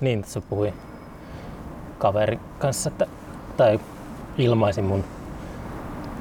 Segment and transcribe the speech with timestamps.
[0.00, 0.72] Niin, tässä puhui
[1.98, 3.06] kaveri kanssa, että,
[3.56, 3.80] tai
[4.38, 5.04] ilmaisin mun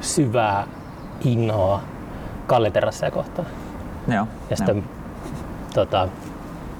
[0.01, 0.67] syvää
[1.21, 1.81] inhoa
[2.47, 3.47] kalliterasseja kohtaan.
[4.07, 4.27] Joo.
[4.49, 4.83] Ja sitten
[5.73, 6.07] tota,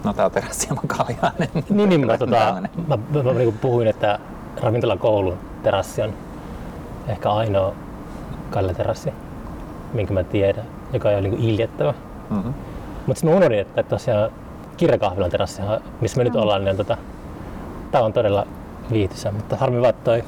[0.04, 1.50] No tää on terassi hieman kaljainen.
[1.70, 2.72] niin, niin mä, tota, Tällainen.
[2.88, 4.20] mä, mä, mä niin puhuin, että
[4.62, 6.14] ravintolakoulun terassi on
[7.08, 7.74] ehkä ainoa
[8.50, 9.14] kalleterassi,
[9.94, 11.94] minkä mä tiedän, joka ei ole niin iljettävä.
[12.30, 12.48] Mhm.
[13.08, 14.32] Mutta sitten mä unohdin, että tosiaan
[14.78, 15.62] kirjakahvilan terassi,
[16.02, 16.98] missä me nyt ollaan, niin on tota,
[17.92, 18.48] tää on todella
[18.92, 20.24] viihtyisä, mutta harmi vaan, että toi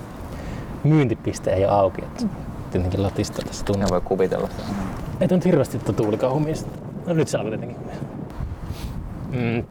[0.84, 2.02] myyntipiste ei ole auki.
[2.04, 2.26] Että
[2.72, 3.90] tietenkin latista tässä Ja tuntuu.
[3.90, 4.50] voi kuvitella.
[5.22, 6.70] Ei tuon hirveästi tuo tuulikauhumista.
[7.08, 7.78] No nyt se alkoi tietenkin.
[9.32, 9.64] Mm.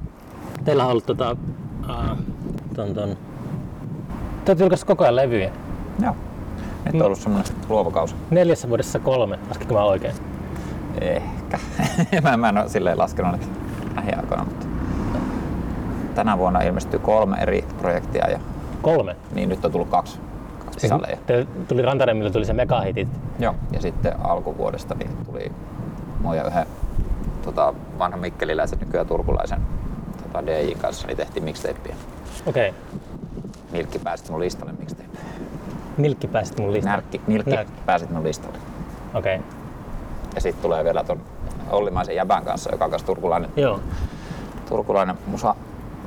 [0.64, 1.36] Teillä on ollut tota,
[1.88, 2.18] uh,
[2.74, 3.16] ton, ton.
[4.44, 5.50] Te olette julkaissut koko ajan levyjä.
[6.02, 6.16] Joo.
[6.84, 8.14] Nyt on ollut semmonen luova kausi.
[8.30, 10.14] Neljässä vuodessa kolme, laskinko mä oikein?
[11.00, 11.58] Ehkä.
[12.22, 13.46] mä, mä en ole silleen laskenut että
[13.96, 14.63] lähiaikoina, mutta
[16.14, 18.38] tänä vuonna ilmestyy kolme eri projektia ja
[18.82, 19.16] Kolme.
[19.34, 20.18] niin nyt on tullut kaksi,
[21.26, 23.08] Te tuli Rantaremmille tuli se megahitit.
[23.38, 23.54] joo.
[23.72, 25.52] ja sitten alkuvuodesta niin tuli
[26.20, 26.66] mun ja yhden
[27.44, 29.60] tota, vanhan mikkeliläisen nykyään turkulaisen
[30.22, 31.94] tota, DJ kanssa, niin tehtiin mixtapea.
[32.46, 32.68] Okei.
[32.68, 32.80] Okay.
[33.72, 35.08] Nilkki pääsit mun listalle mixtape.
[35.96, 36.96] Nilkki pääsit mun listalle.
[36.96, 37.80] Nälkki, nilkki Nälkki.
[37.86, 38.58] pääsit mun listalle.
[39.14, 39.36] Okei.
[39.36, 39.48] Okay.
[40.34, 41.20] Ja sitten tulee vielä ton
[41.70, 43.80] Ollimaisen jäbän kanssa, joka on kanssa turkulainen, Joo.
[44.68, 45.54] turkulainen musa,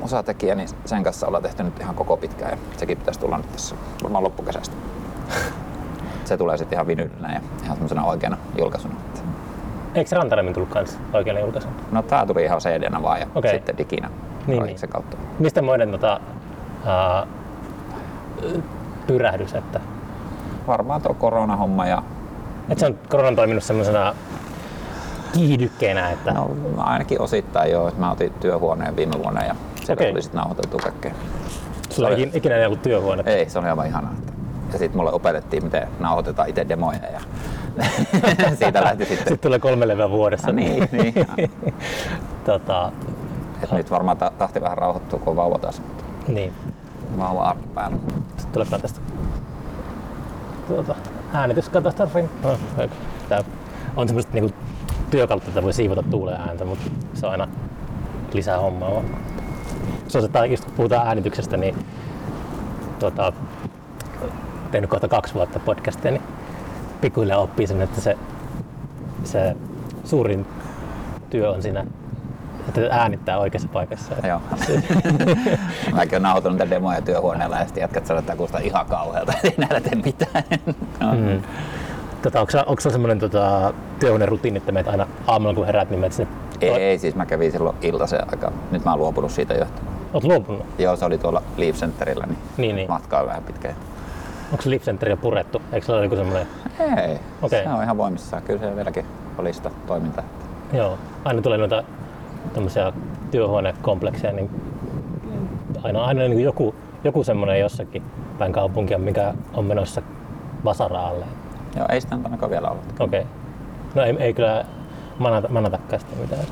[0.01, 3.51] musatekijä, niin sen kanssa ollaan tehty nyt ihan koko pitkään ja sekin pitäisi tulla nyt
[3.51, 4.75] tässä varmaan loppukesästä.
[6.25, 8.95] Se tulee sitten ihan vinyylinä ja ihan semmoisena oikeana julkaisuna.
[9.95, 11.71] Eikö Rantaremmin tullut kans oikealle julkaisun?
[11.91, 13.53] No tää tuli ihan cd vaan ja Okei.
[13.53, 14.09] sitten diginä
[14.47, 15.17] Niin, niin, kautta.
[15.39, 16.19] Mistä muiden tota,
[16.83, 18.63] uh,
[19.07, 19.79] pyrähdys, että
[20.67, 22.03] Varmaan tuo koronahomma ja
[22.69, 24.15] Et se on koronan toiminut semmoisena
[25.33, 29.55] kiihdykkeenä, että no, ainakin osittain joo, että mä otin työhuoneen viime vuonna ja
[29.87, 30.11] sieltä Okei.
[30.11, 31.11] tuli sitten nauhoiteltua kaikkea.
[31.89, 33.31] sulla ei ikin- ikinä ei ollut työhuonetta.
[33.31, 34.13] Ei, se oli aivan ihanaa.
[34.73, 37.19] Ja sitten mulle opetettiin, miten nauhoitetaan itse demoja ja
[38.59, 39.17] siitä lähti sitten.
[39.17, 40.47] Sitten tulee kolme levyä vuodessa.
[40.47, 41.13] No niin, niin.
[42.45, 42.91] tota,
[43.63, 45.81] Et nyt varmaan ta- tahti vähän rauhoittuu, kun on vauva taas.
[46.27, 46.53] niin.
[47.17, 47.97] Vauva arki päällä.
[48.37, 48.99] Sitten tuleepa tästä
[50.67, 50.95] tuota,
[51.33, 52.07] äänityskatosta.
[52.43, 52.57] No,
[53.29, 53.43] tää
[53.95, 54.53] on semmoista niinku
[55.09, 57.47] työkalut, että voi siivota tuulen ääntä, mutta se on aina
[58.33, 59.01] lisää hommaa.
[60.07, 60.11] Vaan.
[60.11, 61.75] Se on se, tai just kun puhutaan äänityksestä, niin
[62.99, 63.33] tuota,
[64.71, 66.23] tehnyt kohta kaksi vuotta podcastia, niin
[67.01, 68.17] pikkuhiljaa oppii sen, että se,
[69.23, 69.55] se
[70.03, 70.45] suurin
[71.29, 71.85] työ on siinä,
[72.67, 74.13] että äänittää oikeassa paikassa.
[74.27, 74.41] Joo.
[75.95, 79.53] Mäkin olen nauhoittanut niitä demoja työhuoneella ja sitten jatkat sanoo, että kuulostaa ihan kauhealta, ei
[79.57, 80.43] näillä tee mitään.
[80.99, 81.13] No.
[81.13, 81.41] Mm.
[82.21, 85.99] Tota, onko, onko se semmoinen tota, työhuoneen rutiini, että meet aina aamulla kun heräät, niin
[85.99, 86.33] meet sinne?
[86.61, 88.51] Ei, ei, siis mä kävin silloin iltaisen aika.
[88.71, 89.65] Nyt mä oon luopunut siitä jo.
[90.13, 90.65] Oot luopunut?
[90.77, 92.89] Joo, se oli tuolla Leaf Centerillä, niin, Niin, niin.
[92.89, 93.73] matka on vähän pitkä.
[94.51, 95.61] Onko se Lip Center jo purettu?
[95.71, 96.47] Eikö se ole joku semmoinen?
[96.79, 97.63] Ei, Okei.
[97.63, 98.43] se on ihan voimissaan.
[98.43, 99.05] Kyllä se vieläkin
[99.37, 100.23] oli sitä toimintaa.
[100.73, 100.97] Joo.
[101.25, 101.83] Aina tulee noita
[102.53, 102.93] tämmöisiä
[103.31, 104.49] työhuonekomplekseja, niin
[105.83, 108.03] aina, aina niin joku, joku semmoinen jossakin
[108.37, 110.01] päin kaupunkia, mikä on menossa
[110.63, 111.25] vasaraalle.
[111.75, 112.83] Joo, ei sitä ainakaan vielä ollut.
[112.99, 113.21] Okei.
[113.21, 113.31] Okay.
[113.95, 114.65] No ei, ei kyllä
[115.19, 116.43] manata, manatakaan sitä mitään.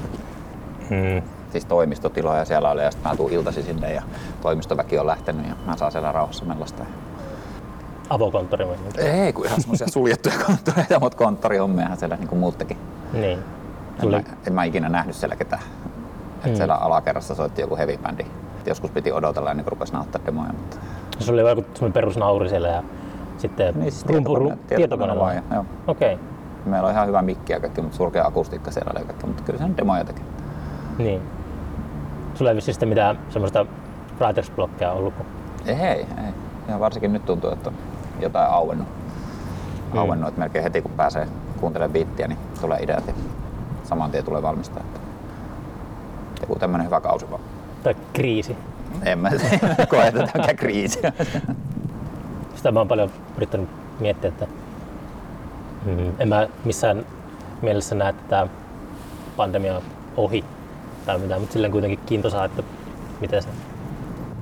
[0.89, 1.21] Hmm.
[1.55, 4.01] Siis toimistotiloja siellä oli ja sitten mä tuun iltaisin sinne ja
[4.41, 6.85] toimistoväki on lähtenyt ja mä saan siellä rauhassa mellastaa.
[8.09, 8.67] Avokonttori.
[8.67, 9.01] vai mitä?
[9.01, 12.77] Ei, kun ihan semmoisia suljettuja konttoreita, mutta konttorihommiahan siellä niin kuin muut teki.
[13.13, 13.39] Niin.
[14.03, 15.61] En mä, en mä ikinä nähnyt siellä ketään.
[16.45, 16.55] Et Mm.
[16.55, 18.25] siellä alakerrassa soitti joku heavy bändi.
[18.65, 20.77] Joskus piti odotella ennen kuin rupesi nauttaa demoja, mutta
[21.19, 22.83] sulla oli joku perusnauri siellä ja
[23.37, 25.35] sitten niin siis rumpu- tietokone, ru- tietokone vaan.
[25.53, 25.65] Joo.
[25.87, 26.13] Okei.
[26.13, 26.25] Okay.
[26.65, 29.59] Meillä on ihan hyvä mikki ja kaikki, mutta surkea akustiikka siellä oli kaikki, mutta kyllä
[29.59, 30.21] se nyt demoja teki.
[30.97, 31.21] Niin.
[32.35, 33.65] Sulla ei vissiin sitten mitään semmoista
[34.21, 35.13] writers blockia ollut.
[35.13, 35.25] kun-
[35.65, 36.05] Ei, ei.
[36.67, 37.75] Ja varsinkin nyt tuntuu, että on
[38.21, 38.87] jotain auennut.
[39.93, 39.99] Mm.
[39.99, 41.27] Auennut, että melkein heti kun pääsee
[41.59, 43.13] kuuntelemaan biittiä, niin tulee ideat ja
[43.83, 44.79] saman tien tulee valmistaa.
[44.83, 44.99] Että
[46.41, 47.41] joku tämmönen hyvä kausi vaan.
[47.83, 48.57] Tai kriisi.
[49.03, 49.29] En mä
[49.89, 51.13] koe tätä kriisiä.
[52.55, 54.47] Sitä mä oon paljon yrittänyt miettiä, että
[55.85, 57.05] mm, en mä missään
[57.61, 58.47] mielessä näe, että tämä
[59.37, 59.81] pandemia on
[60.17, 60.43] ohi
[61.05, 62.63] tai mitään, mutta silleen kuitenkin kiintosaa, että
[63.21, 63.49] miten se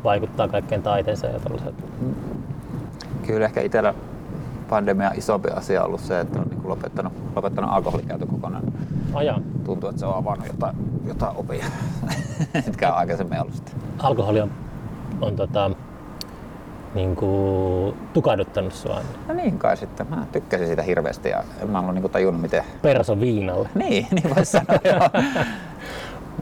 [0.03, 1.73] vaikuttaa kaikkeen taiteeseen ja tällaiseen.
[3.27, 3.93] Kyllä ehkä itsellä
[4.69, 8.63] pandemia isompi asia on ollut se, että on niin lopettanut, lopettanut alkoholikäytön kokonaan.
[9.13, 9.39] Ajaa.
[9.65, 10.75] Tuntuu, että se on avannut jotain,
[11.07, 11.65] jotain opia,
[12.65, 13.71] mitkä on aikaisemmin ollut sitä.
[13.99, 14.51] Alkoholi on,
[15.21, 15.71] on tota,
[16.95, 19.01] niin kuin, tukahduttanut sua.
[19.27, 20.07] No niin kai sitten.
[20.09, 22.63] Mä tykkäsin siitä hirveästi ja en mä ollut niin tajunnut miten...
[22.81, 23.69] Perso viinalle.
[23.75, 25.09] Niin, niin voisi sanoa joo.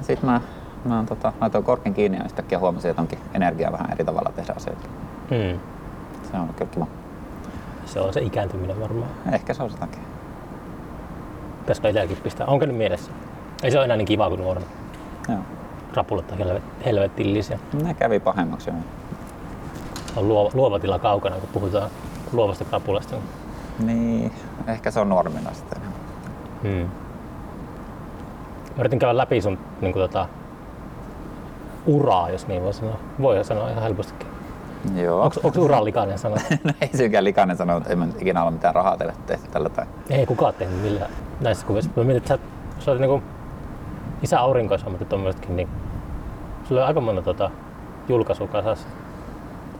[0.01, 0.41] Sitten mä
[0.85, 4.53] Mä tota, laitoin korkin kiinni ja yhtäkkiä huomasin, että onkin energiaa vähän eri tavalla tehdä
[4.57, 4.88] asioita.
[5.29, 5.59] Hmm.
[6.31, 6.88] Se on kyllä kiva.
[7.85, 9.11] Se on se ikääntyminen varmaan.
[9.31, 9.99] Ehkä se on sitäkin.
[11.59, 12.47] Pitäisikö itselläkin pistää?
[12.47, 13.11] Onko nyt mielessä?
[13.63, 14.65] Ei se ole enää niin kiva kuin nuorena.
[15.29, 15.39] Joo.
[15.93, 17.59] Rapulat on helvet, helvetillisiä.
[17.83, 18.75] Ne kävi pahemmaksi jo.
[20.15, 21.89] On luova, luova tila kaukana, kun puhutaan
[22.31, 23.15] luovasta krapulasta.
[23.79, 24.31] Niin,
[24.67, 25.81] ehkä se on normina sitten.
[26.63, 26.89] Hmm.
[28.81, 30.28] Yritin käydä läpi sun niin kuin, tota,
[31.86, 32.98] uraa, jos niin voi sanoa.
[33.22, 34.28] Voi sanoa ihan helpostikin.
[34.95, 35.22] Joo.
[35.22, 36.36] Onko, onko ura likainen sana?
[36.63, 39.48] no, ei se mikään likainen sanoa, että ei mä ikinä ole mitään rahaa teille tehty
[39.51, 39.86] tällä tai.
[40.10, 41.12] Ei kukaan tehnyt millään
[41.42, 41.92] näissä kuvissa.
[41.95, 42.36] Mä mietin, että
[42.80, 43.24] sä, sä olet niinku
[44.22, 45.69] isä aurinkoissa, mutta tommosetkin, niin
[46.63, 47.51] sulla on aika monta tota,
[48.10, 48.88] julkaisua kasassa.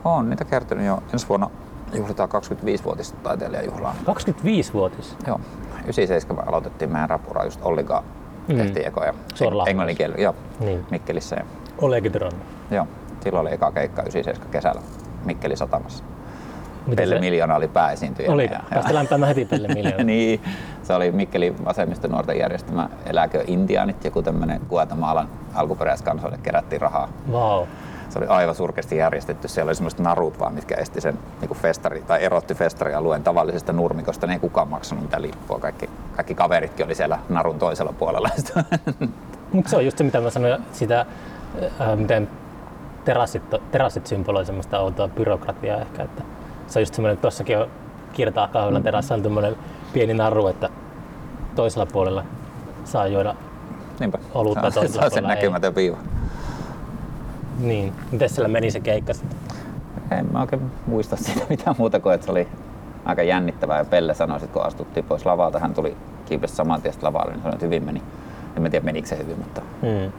[0.04, 1.02] On niitä kertynyt jo.
[1.12, 1.50] Ensi vuonna
[1.94, 3.94] juhlitaan 25-vuotista taiteilijajuhlaa.
[4.10, 5.16] 25-vuotis.
[5.26, 5.40] Joo.
[5.84, 8.04] 97 aloitettiin meidän rapura just Ollikaan
[8.48, 8.56] Mm.
[8.56, 9.14] tehtiin ekoja.
[9.34, 10.34] Suoralla Englannin kielellä, joo.
[10.60, 10.86] Niin.
[10.90, 11.36] Mikkelissä.
[11.36, 11.44] Ja,
[11.78, 12.32] Ole Gydron.
[12.70, 12.86] joo.
[13.20, 14.80] Silloin oli eka keikka 97 kesällä
[15.24, 16.04] Mikkelin satamassa.
[16.86, 18.32] Miten Pelle se Miljoona oli pääesiintyjä.
[18.32, 18.50] oli?
[18.70, 20.04] Päästä lämpäämään heti Pelle Miljoona.
[20.04, 20.40] niin,
[20.82, 27.08] se oli Mikkelin vasemmistonuorten järjestämä Eläkö Intiaanit, joku tämmöinen Guatemaalan alkuperäiskansoille kerättiin rahaa.
[27.30, 27.64] Wow.
[28.12, 29.48] Se oli aivan surkeasti järjestetty.
[29.48, 34.26] Siellä oli semmoiset narut vaan, mitkä esti sen niin festari, tai erotti festarialueen tavallisesta nurmikosta.
[34.26, 35.58] Ne ei kukaan maksanut mitään lippua.
[35.58, 38.30] Kaikki, kaikki kaveritkin oli siellä narun toisella puolella.
[39.52, 41.06] Mutta se on just se, mitä mä sanoin, sitä,
[41.80, 42.28] äh, miten
[43.04, 46.02] terassit, terassit symboloi semmoista outoa byrokratiaa ehkä.
[46.02, 46.22] Että
[46.66, 47.70] se on just semmoinen, että tuossakin on
[48.12, 49.56] kiertaa kahvilan terassilla tämmöinen
[49.92, 50.68] pieni naru, että
[51.54, 52.24] toisella puolella
[52.84, 53.34] saa juoda.
[54.00, 54.18] Niinpä.
[54.34, 55.96] Olutta se on, se on se näkymätön viiva.
[57.58, 59.38] Niin, miten siellä meni se keikka sitten?
[60.10, 62.48] En mä oikein muista siitä mitään muuta kuin, että se oli
[63.04, 63.78] aika jännittävää.
[63.78, 65.96] Ja Pelle sanoi, että kun astuttiin pois lavalta, hän tuli
[66.26, 68.02] kiipesi saman tien lavalle, niin sanoi, että hyvin meni.
[68.56, 70.12] En mä tiedä menikö se hyvin, mutta Hmm.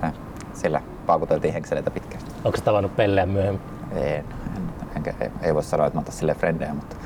[0.00, 0.06] se,
[0.54, 2.22] sillä paukuteltiin henkseleitä pitkään.
[2.44, 3.60] Onko se tavannut Pelleä myöhemmin?
[3.92, 4.24] En, en,
[4.96, 6.96] enkä, ei, ei voi sanoa, että mä otan sille frendejä, mutta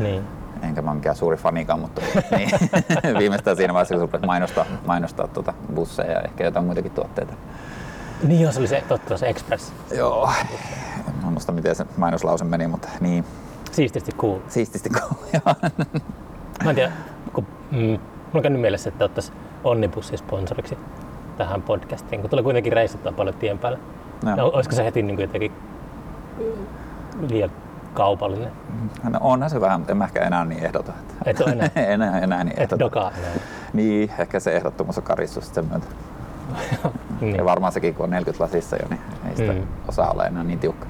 [0.00, 0.22] Niin.
[0.62, 2.00] enkä mä ole mikään suuri fanikaan, mutta
[2.36, 2.50] niin,
[3.18, 7.32] viimeistään siinä vaiheessa, kun mainostaa, mainostaa tuota busseja ja ehkä jotain muitakin tuotteita.
[8.22, 9.72] Niin joo, se oli se, totta, se Express.
[9.96, 10.30] Joo,
[11.26, 13.24] en muista miten se mainoslause meni, mutta niin,
[13.72, 14.38] Siististi cool.
[14.48, 15.00] siististi kun
[15.34, 15.54] joo.
[16.64, 16.92] Mä en tiedä,
[17.32, 17.98] kun mm, mulla
[18.34, 20.78] on käynyt mielessä, että ottaisiin Onnibussi sponsoriksi
[21.38, 23.78] tähän podcastiin, kun tulee kuitenkin reissattua paljon tien päällä.
[24.26, 24.36] Joo.
[24.36, 25.52] No, olisiko se heti niin kuin jotenkin
[27.28, 27.50] liian
[27.94, 28.52] kaupallinen?
[29.02, 30.92] No onhan se vähän, mutta en mä ehkä enää niin ehdota.
[31.00, 32.78] Että Et ole enää, enää, enää niin et ehdota.
[32.78, 33.30] dokaa enää.
[33.72, 35.86] Niin, ehkä se ehdottomuus on karissu sitten sen myötä.
[37.20, 37.36] Niin.
[37.36, 39.00] Ja varmaan sekin, kun on 40 lasissa jo, niin
[39.30, 39.58] ei sitä Mm.
[39.58, 39.66] mm.
[39.88, 40.86] osaa olla enää niin tiukka.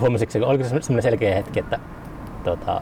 [0.00, 1.78] Huomasitko, oliko se semmoinen selkeä hetki, että
[2.44, 2.80] tota,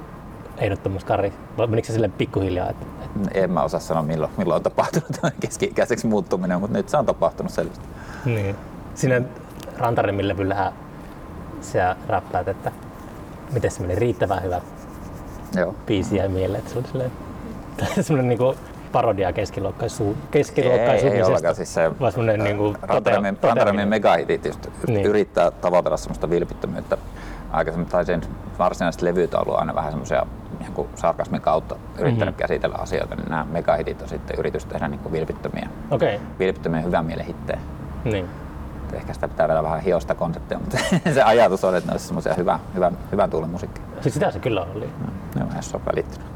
[0.58, 2.70] ehdottomuus Kari, vai menikö se silleen pikkuhiljaa?
[2.70, 5.08] Että, että, En mä osaa sanoa, milloin, milloin on tapahtunut
[5.40, 7.84] keski-ikäiseksi muuttuminen, mutta nyt se on tapahtunut selvästi.
[8.24, 8.56] niin.
[8.94, 9.22] Siinä
[9.78, 10.72] Rantaremin levyllähän
[11.60, 12.72] sä räppäät, että
[13.52, 14.60] miten se meni riittävän hyvä
[15.56, 15.74] Joo.
[15.86, 17.12] biisi jäi mieleen, että se oli silleen,
[18.00, 18.54] semmoinen niinku
[18.92, 21.16] parodia keskiluokkaisu, Ei, keskiluokkaisuudesta.
[21.16, 21.54] ei ollenkaan.
[21.54, 23.88] Siis se, vaan semmoinen Rantaremin, totea- Rantaremin toteaminen.
[23.88, 24.94] megahitit just Niin.
[24.94, 25.06] niin.
[25.06, 26.98] yrittää tavoitella semmoista vilpittömyyttä.
[27.50, 28.20] Aikaisemmin, tai sen
[28.58, 30.26] varsinaiset levyt on ollut aina vähän semmoisia
[30.60, 32.24] ihan kuin sarkasmin kautta yrittänyt Mhm.
[32.24, 32.34] mm-hmm.
[32.36, 36.18] käsitellä asioita, niin nämä megahitit on sitten yritys tehdä niin kuin vilpittömiä, okay.
[36.38, 37.58] vilpittömiä hyvän mielen hittejä.
[38.04, 38.26] niin.
[38.92, 40.78] Ehkä sitä pitää vielä vähän hiosta konseptia, mutta
[41.14, 43.84] se ajatus on, että ne olisi semmoisia hyvän, hyvän, hyvän tuulen musiikkia.
[44.00, 44.88] Siis sitä se kyllä oli.
[45.36, 46.26] Ne on edes ole välittynyt.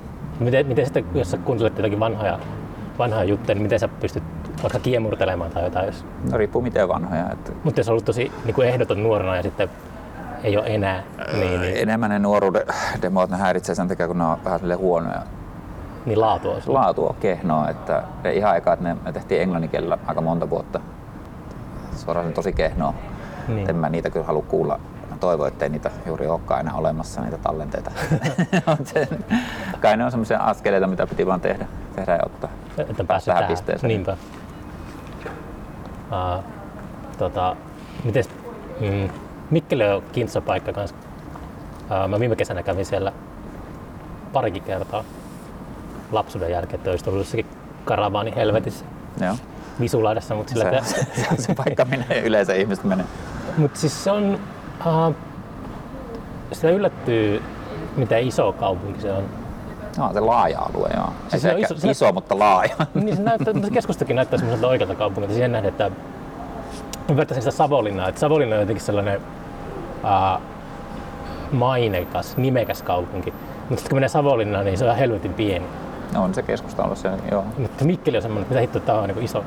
[0.40, 2.38] Miten, miten sitten, jos sä kuuntelet jotakin vanhoja,
[2.98, 4.22] vanhoja juttuja, niin miten sä pystyt
[4.62, 7.30] vaikka kiemurtelemaan tai jotain, jos, No riippuu miten vanhoja.
[7.32, 9.70] Että mutta jos on ollut tosi niin kuin ehdoton nuorena ja sitten
[10.44, 12.62] ei ole enää, niin, niin, enemmän ne nuoruuden
[13.02, 15.22] demot ne häiritsee sen takia, kun ne on vähän huonoja.
[16.06, 16.80] niin laatu on sulla.
[16.80, 20.50] Laatu on kehnoa, että ne ihan eka, että ne, me tehtiin englannin kielellä aika monta
[20.50, 20.80] vuotta.
[21.96, 22.94] Suoraan tosi kehnoa.
[23.48, 23.70] Niin.
[23.70, 24.80] En mä niitä kyllä halua kuulla.
[25.24, 27.90] Mä toivon, ettei niitä juuri olekaan enää olemassa, niitä tallenteita.
[29.80, 31.66] Kai ne on semmoisia askeleita, mitä piti vaan tehdä,
[31.96, 32.50] tehdä ja ottaa.
[32.78, 33.56] että päässyt tähän tähän.
[33.56, 33.88] pisteeseen.
[33.88, 34.16] Niinpä.
[36.10, 36.44] Uh,
[37.18, 37.56] tota,
[38.04, 38.30] mites,
[38.80, 39.08] mm,
[39.50, 40.96] Mikkeli on kiintoisa paikka kanssa.
[41.80, 43.12] Uh, mä viime kesänä kävin siellä
[44.32, 45.04] parikin kertaa
[46.12, 47.46] lapsuuden jälkeen, olisi ollut jossakin
[47.84, 48.84] karavaani helvetissä
[49.20, 49.36] Joo.
[49.80, 53.06] Visulaidassa, mutta sillä Se, se, se, on se paikka, minne yleensä ihmiset menee.
[53.56, 54.38] Mutta siis se on,
[54.86, 55.14] uh,
[56.52, 57.42] sitä yllättyy,
[57.96, 59.24] miten iso kaupunki se on.
[59.98, 61.08] No, se laaja alue, joo.
[61.28, 62.74] Siis se on iso- iso, se- mutta laaja.
[62.94, 65.90] Niin se näyttää, se keskustakin näyttää semmoiselta oikealta kaupungilta siihen nähden, että
[67.16, 69.20] vertaisin sitä Savonlinnaa, että Savonlinna on jotenkin sellainen
[70.04, 70.40] uh,
[71.52, 73.30] maineikas, nimekäs kaupunki.
[73.30, 75.66] Mutta sitten kun menee Savonlinnaan, niin se on helvetin pieni.
[76.14, 77.44] No, on se keskusta ollut siellä, joo.
[77.58, 79.44] Mutta Mikkeli on semmoinen, että mitä hitto, tää on niin iso,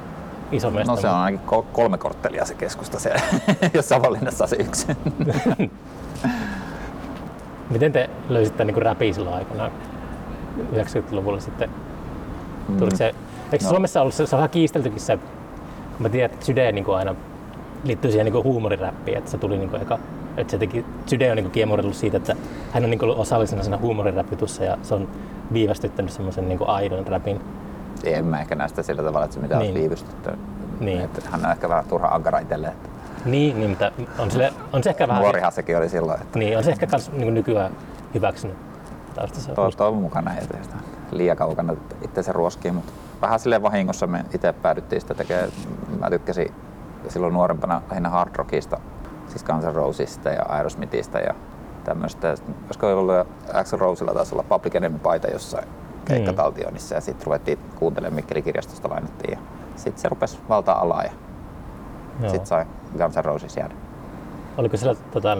[0.51, 0.91] iso mesta.
[0.91, 3.21] No se on ainakin ko- kolme korttelia se keskusta siellä,
[3.73, 4.87] jos Savonlinnassa on se yksi.
[7.69, 9.71] Miten te löysitte niin räpiä silloin aikanaan
[10.73, 11.69] 90-luvulla sitten?
[12.79, 13.15] Tuliko se,
[13.51, 13.69] eikö No.
[13.69, 15.19] Suomessa ollut se, se on vähän kiisteltykin se,
[15.99, 17.15] mä tiedän, että Syde niin aina
[17.83, 19.99] liittyy siihen niin huumoriräppiin, että se tuli niin eka,
[20.37, 22.35] että se teki, Syde on niin kiemurellut siitä, että
[22.71, 25.07] hän on niin ollut osallisena siinä huumoriräppitussa ja se on
[25.53, 27.41] viivästyttänyt semmoisen niin aidon räpin.
[28.03, 29.73] En mä ehkä näistä sillä tavalla, että se mitään Niin.
[29.73, 29.81] niin.
[29.81, 30.31] viivystytty.
[30.79, 31.01] Niin.
[31.01, 32.73] Että hän on ehkä vähän turha ankara itselleen.
[32.73, 32.89] Että
[33.25, 35.21] Niin, niin mutta on, sille, on se ehkä vähän...
[35.23, 37.71] Nuorihan sekin oli silloin, että Niin, on se ehkä kans niin nykyään
[38.13, 38.57] hyväksynyt
[39.15, 39.53] taustassa.
[39.53, 40.75] to, toivon mukana ei teistä
[41.11, 45.49] liian kaukana itse se ruoskii, mutta vähän sille vahingossa me itse päädyttiin sitä tekemään.
[45.99, 46.53] Mä tykkäsin
[47.07, 48.79] silloin nuorempana lähinnä hard rockista,
[49.27, 51.33] siis Guns N' Rosesista ja Aerosmithista ja
[51.83, 52.35] tämmöistä.
[52.65, 53.15] Olisiko ollut
[53.53, 55.27] Axl Rosella taisi olla Public Enemy paita
[56.13, 59.39] jossain keikkataltionissa ja sitten ruvettiin kuuntelemaan Mikkeli kirjastosta lainattiin ja
[59.75, 61.11] sitten se rupesi valtaa alaa ja
[62.29, 62.65] sitten sai
[62.97, 63.75] Guns N' Roses jäädä.
[64.57, 65.37] Oliko siellä tota,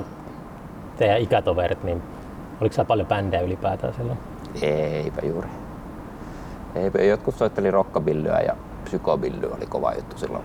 [0.98, 2.04] teidän ikätoverit, niin
[2.62, 4.20] oliko siellä paljon bändejä ylipäätään silloin?
[4.62, 5.48] Eipä juuri.
[6.76, 7.02] Eipä.
[7.02, 10.44] Jotkut soitteli rockabillyä ja psykobilly oli kova juttu silloin.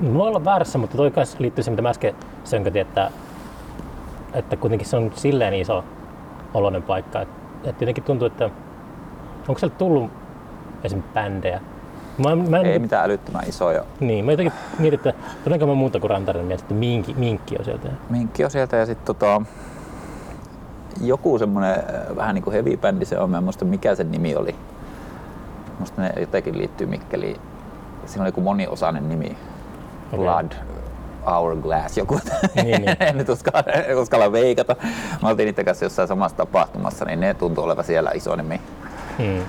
[0.00, 3.10] Mä olla väärässä, mutta toi kanssa liittyy siihen, mitä mä äsken sönkötin, että,
[4.32, 5.84] että kuitenkin se on silleen iso
[6.54, 7.20] oloinen paikka.
[7.20, 7.34] Että,
[7.64, 8.50] että jotenkin tuntuu, että
[9.48, 10.10] onko siellä tullut
[10.84, 11.02] esim.
[11.02, 11.60] bändejä?
[12.18, 13.84] Mä, mä en, Ei mitään älyttömän isoja.
[14.00, 17.64] Niin, mä jotenkin mietin, että todennäkö mä muuta kuin Rantanen mietin, että minkki, minkki on
[17.64, 17.88] sieltä.
[18.10, 19.42] Minkki on sieltä ja sitten tota,
[21.00, 24.36] joku semmonen äh, vähän niinku heavy bändi se on, mä en muista mikä sen nimi
[24.36, 24.54] oli.
[25.78, 27.36] Musta ne jotenkin liittyy Mikkeliin.
[28.06, 29.36] Siinä oli joku moniosainen nimi.
[30.12, 30.18] Okei.
[30.18, 30.52] Blood
[31.26, 32.20] Hourglass, joku.
[32.54, 32.96] Niin, niin.
[33.08, 33.64] en nyt uskalla,
[34.00, 34.76] uskalla veikata.
[35.22, 38.60] Mä oltiin niiden kanssa jossain samassa tapahtumassa, niin ne tuntuu olevan siellä iso nimi.
[39.18, 39.42] Hmm.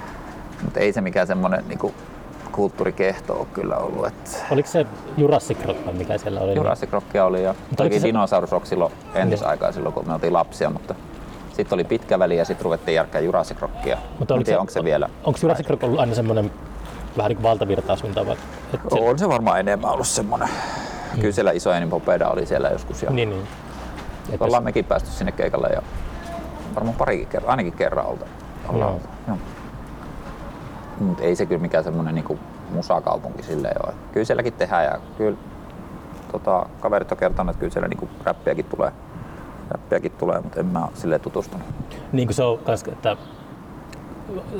[0.62, 1.94] Mutta ei se mikään semmonen niinku
[2.52, 4.08] kulttuurikehto ole kyllä ollut.
[4.08, 4.86] Et Oliko se
[5.18, 6.56] Jurassic Rock mikä siellä oli?
[6.56, 10.70] Jurassic Rockia oli ja toki se- Dinosaurus Rock silloin entisaikaa silloin, kun me oltiin lapsia,
[10.70, 10.96] mutta
[11.54, 13.98] sitten oli pitkä väli ja sitten ruvettiin järkkää Jurassic Rockia.
[14.20, 15.10] Mutta oliko tiedä, onko se vielä.
[15.24, 16.52] Onko Jurassic Rock ollut aina semmoinen
[17.18, 18.28] vähän niin kuin valtavirtaa suuntaan?
[18.28, 18.38] vai-
[18.94, 20.50] se- On se varmaan enemmän ollut semmoinen.
[21.20, 23.48] Kyllä siellä isoja niin Popeda oli siellä joskus ja Niin, niin.
[24.32, 25.82] Että ollaan mekin päästy sinne keikalle ja
[26.76, 28.26] varmaan parikin kerran, ainakin kerran olta.
[28.70, 29.08] ollaan oltu.
[31.00, 31.08] Joo.
[31.08, 32.40] Mut ei se kyllä mikään semmoinen niinku
[32.74, 33.94] musakaupunki silleen ole.
[34.12, 35.38] Kyllä sielläkin tehdään ja kyllä
[36.32, 38.92] tota, kaverit on kertonut, että kyllä siellä niinku räppiäkin tulee.
[39.70, 41.68] Räppiäkin tulee, mutta en mä ole silleen tutustunut.
[42.12, 43.18] niin kuin se on kans, että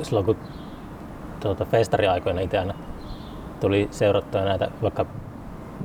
[0.02, 0.36] silloin kun
[1.40, 2.74] tuota, festariaikoina itse aina
[3.60, 5.06] tuli seurattua näitä vaikka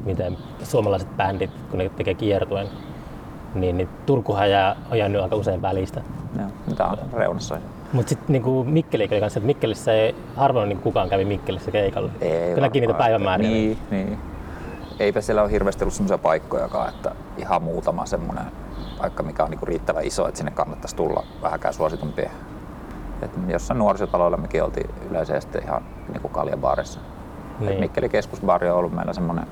[0.06, 2.68] miten suomalaiset bändit, kun ne tekee kiertueen,
[3.56, 6.02] niin, niin Turkuhan jää, on jäänyt aika usein välistä.
[6.40, 7.58] Joo, mitä on reunassa?
[7.94, 12.12] Mutta sitten niinku Mikkeli oli kanssa, että Mikkelissä ei harvoin niinku kukaan kävi Mikkelissä keikalla.
[12.22, 13.50] Ei näki niitä päivämääriä.
[13.50, 14.20] Niin, niin.
[15.00, 18.46] Eipä siellä ole hirveästi ollut semmoisia paikkojakaan, että ihan muutama semmoinen
[18.98, 22.32] paikka, mikä on niinku riittävän iso, että sinne kannattaisi tulla vähäkään suositumpia.
[23.22, 27.00] Et jossain nuorisotaloilla mekin oltiin yleensä sitten ihan niinku kaljabaarissa.
[27.60, 27.72] Niin.
[27.72, 29.48] Et Mikkeli keskusbaari on ollut meillä semmoinen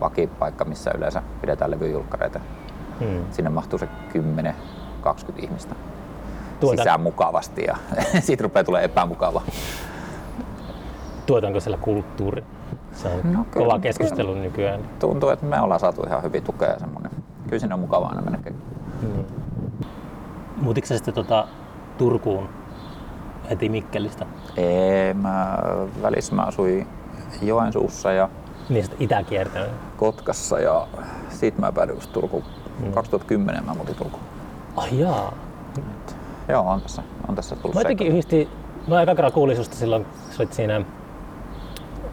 [0.00, 2.40] vakipaikka, missä yleensä pidetään levyjulkkareita.
[3.00, 3.24] Hmm.
[3.30, 5.74] Sinne mahtuu se 10-20 ihmistä
[6.62, 7.76] Tuota, sisään mukavasti ja
[8.26, 9.42] siitä rupeaa tulee epämukava.
[11.26, 12.44] tuotanko siellä kulttuuri?
[12.92, 14.80] Se on No, kyllä, kova keskustelu nykyään.
[14.98, 17.10] tuntuu, että me ollaan saatu ihan hyvin tukea semmoinen.
[17.46, 18.38] Kyllä sinne on mukava aina mennä.
[19.02, 19.24] Mm.
[20.56, 21.46] Muutitko sä sitten tota
[21.98, 22.48] Turkuun
[23.50, 24.26] heti Mikkelistä?
[24.56, 25.58] Ei, mä
[26.02, 26.86] välissä mä asuin
[27.42, 28.28] Joensuussa ja
[28.68, 29.70] Niin sitten itäkiertänyt.
[29.96, 30.86] Kotkassa ja
[31.28, 32.44] siitä mä päädyin Turkuun.
[32.94, 34.22] 2010 mä muutin Turkuun.
[34.76, 35.32] Ai jaa.
[36.48, 38.12] Joo, on tässä, on tässä tullut Mä jotenkin seikka.
[38.12, 38.48] yhdistin,
[38.88, 40.82] mä eka kerran kuulin susta silloin, kun olit siinä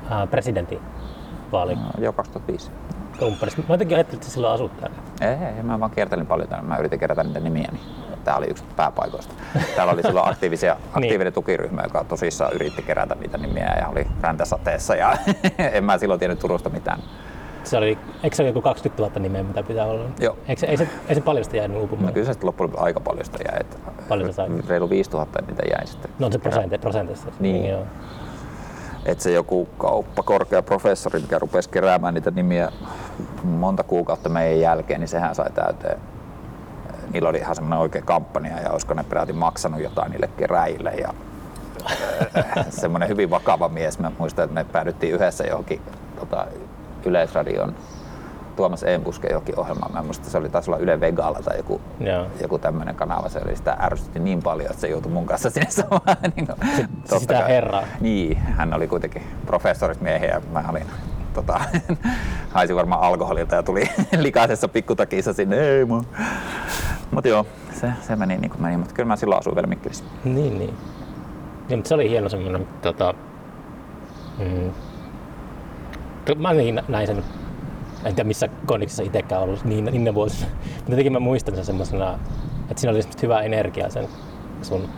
[0.10, 0.80] ää, presidentin
[1.52, 2.72] vaali Joo, 2005.
[3.20, 3.62] kumppanissa.
[3.68, 4.98] Mä jotenkin ajattelin, että silloin asut täällä.
[5.22, 6.68] Ei, ei, mä vaan kiertelin paljon täällä.
[6.68, 7.84] Mä yritin kerätä niitä nimiä, niin
[8.24, 9.34] tää oli yksi pääpaikoista.
[9.76, 14.96] Täällä oli silloin aktiivisia, aktiivinen tukiryhmä, joka tosissaan yritti kerätä niitä nimiä ja oli räntäsateessa
[14.96, 15.18] ja
[15.74, 17.00] en mä silloin tiennyt Turusta mitään.
[17.70, 20.06] Se oli, eikö se ole joku 20 000 nimeä, mitä pitää olla?
[20.20, 20.38] Joo.
[20.48, 22.06] Eikö se, ei, se, ei se paljon sitä jäänyt uupumaan?
[22.08, 23.62] No kyllä se sitten loppujen lopuksi aika paljon sitä jäi.
[23.62, 23.78] Että
[24.10, 24.68] Paljon sä sait?
[24.68, 26.12] Reilu 5000 niitä jäi sitten.
[26.20, 27.28] No on se prosente, prosentissa.
[27.40, 27.70] Niin.
[27.70, 27.84] joo.
[29.06, 32.72] Että se joku kauppa, korkea professori, mikä rupesi keräämään niitä nimiä
[33.44, 36.00] monta kuukautta meidän jälkeen, niin sehän sai täyteen.
[37.14, 40.92] Niillä oli ihan semmoinen oikea kampanja ja olisiko ne peräti maksanut jotain niille keräjille.
[40.92, 41.14] Ja
[42.70, 44.00] semmoinen hyvin vakava mies.
[44.00, 45.82] Mä muistan, että me päädyttiin yhdessä johonkin
[46.20, 46.48] tota,
[47.06, 47.76] Yleisradion
[48.56, 49.90] Tuomas Eenpusken jokin ohjelma.
[49.94, 52.26] Mä muistan, se oli taas olla Yle Vegalla tai joku, Joo.
[52.42, 53.30] joku tämmöinen kanava.
[53.30, 56.18] Se oli sitä ärsytti niin paljon, että se joutui mun kanssa sinne samaan.
[56.36, 56.58] niin kuin,
[57.00, 57.48] totta sitä kai.
[57.48, 57.84] herraa.
[58.02, 60.86] Niin, hän oli kuitenkin professorismiehiä ja mä olin
[61.34, 61.60] tota,
[62.56, 65.60] haisi varmaan alkoholilta ja tuli likaisessa pikkutakissa sinne.
[65.60, 66.06] Ei mun.
[67.12, 70.04] Mut joo, se, se meni niin kuin meni, mutta kyllä mä silloin asuin vielä Mikkelissä.
[70.24, 70.74] Niin, niin.
[71.70, 73.14] niin mutta se oli hieno semmoinen, tota,
[74.40, 74.72] mm,
[76.36, 77.24] mä niin, näin sen,
[78.06, 81.66] en tiedä missä kondiksessa itsekään ollut niin, niin ne vuosina, mutta jotenkin mä muistan sen
[81.66, 82.20] semmoisena,
[82.70, 84.08] että siinä oli semmoista hyvää energiaa sen
[84.62, 84.90] sun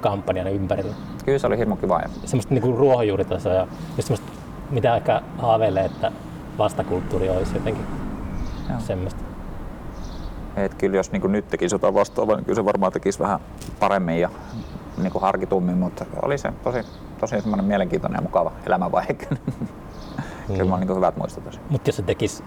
[0.00, 0.94] kampanjan ympärillä.
[1.24, 2.00] Kyllä se oli hirmu kiva.
[2.00, 3.66] Ja Semmoista niinku ruohonjuuritasoa ja
[3.96, 4.32] just semmoista,
[4.70, 6.12] mitä ehkä haaveilee, että
[6.58, 7.86] vastakulttuuri olisi jotenkin
[8.70, 8.80] Joo.
[8.80, 9.24] semmoista.
[10.56, 13.40] Et kyllä jos niin nyt tekisi jotain vastaavaa, niin kyllä se varmaan tekisi vähän
[13.80, 14.30] paremmin ja
[15.02, 16.78] niin harkitummin, mutta oli se tosi,
[17.20, 19.16] tosi mielenkiintoinen ja mukava elämänvaihe.
[20.46, 21.60] kyllä mulla on niin hyvät muistot tosi.
[21.70, 22.44] Mutta jos se tekisi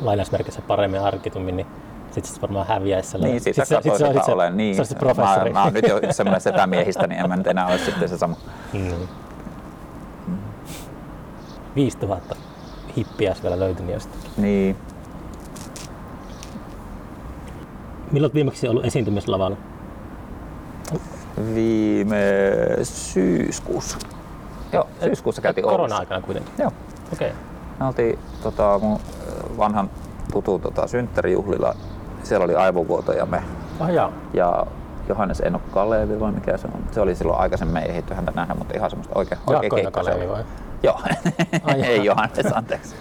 [0.00, 1.66] lainausmerkissä paremmin harkitummin, niin
[2.10, 3.32] sitten se varmaan häviäisi sellainen.
[3.32, 4.56] Niin, siitä sit se, sit se, sit se, olen.
[4.56, 4.76] Niin.
[4.76, 5.50] se, se professori.
[5.50, 8.18] Mä, mä oon nyt jo semmoinen setämiehistä, niin en mä nyt enää ole sitten se
[8.18, 8.36] sama.
[8.72, 9.08] Mm.
[11.76, 12.36] 5000
[12.96, 14.20] hippiä vielä löytynyt jostain.
[14.36, 14.76] Niin.
[18.12, 19.56] Milloin olet viimeksi ollut esiintymislavalla?
[21.54, 22.18] Viime
[22.82, 23.98] syyskuussa.
[24.72, 25.78] Joo, syyskuussa käytiin Oulussa.
[25.78, 26.52] Korona-aikana kuitenkin.
[26.58, 26.72] Joo.
[27.14, 27.30] Okei.
[27.30, 27.40] Okay.
[27.80, 29.90] Me oltiin tota, mun ö, vanhan
[30.32, 31.74] tutun tota, synttärijuhlilla.
[32.22, 33.42] Siellä oli aivovuoto ja me
[33.80, 34.12] Ah jaa.
[34.32, 34.66] ja
[35.08, 36.84] Johannes Eno Kalevi vai mikä se on.
[36.90, 40.20] Se oli silloin aikaisemmin, ei ehditty häntä nähdä, mutta ihan semmoista oikein, Jaakko keikka Kalevi
[40.20, 40.28] oli.
[40.28, 40.44] vai?
[40.82, 41.00] Joo,
[41.64, 42.04] Ai ei.
[42.04, 42.96] Johannes, anteeksi.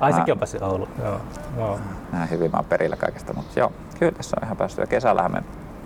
[0.00, 0.88] Ai sekin on päässyt Ouluun.
[1.04, 1.20] Joo.
[1.58, 1.78] Joo.
[2.12, 4.80] Näin hyvin mä oon perillä kaikesta, mutta joo, kyllä tässä on ihan päästy.
[4.80, 5.42] Ja kesällähän me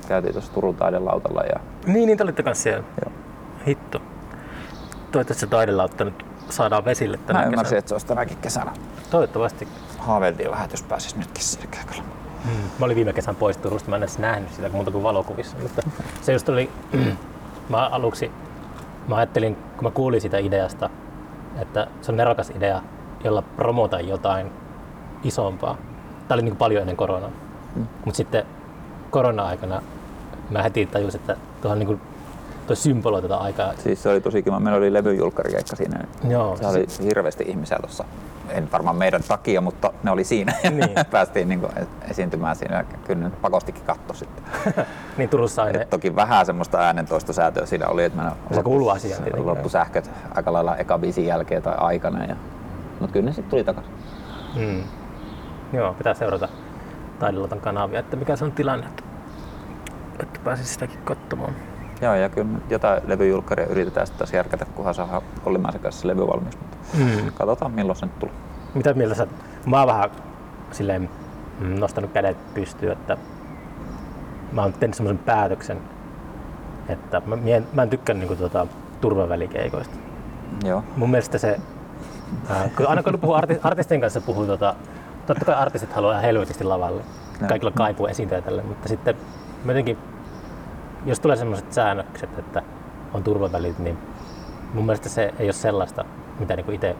[0.08, 2.84] käytiin tuossa Turun taidelautalla ja Niin, niin te olitte kanssa siellä.
[3.04, 3.12] joo.
[3.66, 3.98] Hitto.
[5.12, 7.52] Toivottavasti se taidelautta nyt saadaan vesille tänä Mä kesänä.
[7.54, 8.72] ymmärsin, että se olisi tänäkin kesänä.
[9.10, 9.68] Toivottavasti.
[9.98, 12.02] Haaveiltiin vähän, jos pääsis nytkin sinne keikalle.
[12.44, 12.50] Mm.
[12.78, 15.82] Mä olin viime kesän pois Turusta, mä en edes nähnyt sitä muuta kuin valokuvissa, mutta
[16.22, 16.70] se just oli,
[17.68, 18.30] mä aluksi,
[19.08, 20.90] mä ajattelin, kun mä kuulin sitä ideasta,
[21.58, 22.82] että se on nerokas idea,
[23.24, 24.50] jolla promota jotain
[25.24, 25.76] isompaa.
[26.28, 27.30] Tämä oli niin kuin paljon ennen koronaa.
[27.76, 27.86] Mm.
[28.04, 28.44] Mutta sitten
[29.10, 29.82] korona-aikana
[30.50, 32.00] mä heti tajusin, että tuohon niin
[32.66, 33.72] toi symboloi tätä aikaa.
[33.78, 34.60] Siis se oli tosi kiva.
[34.60, 35.98] Meillä oli levyjulkkarikeikka siinä.
[36.28, 38.04] Joo, Se oli hirveästi ihmisiä tuossa.
[38.48, 40.52] En varmaan meidän takia, mutta ne oli siinä.
[40.70, 40.90] Niin.
[41.10, 41.66] Päästiin niin
[42.10, 42.84] esiintymään siinä.
[43.04, 44.44] Kyllä ne pakostikin katto sitten.
[45.18, 45.80] niin Turussa aina.
[45.82, 49.46] Et toki vähän semmoista äänentoistosäätöä siinä oli, että Se kuuluu asiaan tietenkin.
[49.46, 52.24] loppu sähköt aika lailla eka biisin jälkeen tai aikana.
[52.24, 52.36] Ja...
[53.00, 53.92] Mutta kyllä ne sitten tuli takaisin.
[54.56, 54.82] Mm.
[55.72, 56.48] Joo, pitää seurata
[57.18, 59.02] Taidelotan kanavia, että mikä se on tilanne, että,
[60.22, 61.52] että pääsisi sitäkin katsomaan.
[62.00, 66.26] Joo, ja kyllä jotain levyjulkkaria yritetään sitten taas järkätä, kunhan saadaan Ollimaisen kanssa se levy
[66.26, 66.58] valmis.
[66.58, 67.32] Mutta Mm.
[67.34, 68.34] katsotaan milloin se nyt tulee.
[68.74, 69.26] Mitä mieltä sä,
[69.66, 70.10] mä oon vähän
[70.72, 71.10] silleen
[71.60, 73.16] nostanut kädet pystyyn, että
[74.52, 75.78] mä oon tehnyt semmoisen päätöksen,
[76.88, 78.66] että mä, mien, mä en tykkää niinku tota,
[79.00, 79.96] turvavälikeikoista.
[80.64, 80.82] Joo.
[80.96, 81.60] Mun mielestä se,
[82.50, 84.74] ää, kun aina kun puhuu arti, artistien kanssa, puhuu tota,
[85.26, 87.02] totta kai artistit haluaa helvetisti lavalle.
[87.40, 87.48] Joo.
[87.48, 89.14] Kaikilla kaipuu esiintyä tälle, mutta sitten
[89.66, 89.98] jotenkin,
[91.06, 92.62] jos tulee sellaiset säännökset, että
[93.14, 93.98] on turvavälit, niin
[94.74, 96.04] mun mielestä se ei ole sellaista,
[96.40, 96.96] mitä niinku itse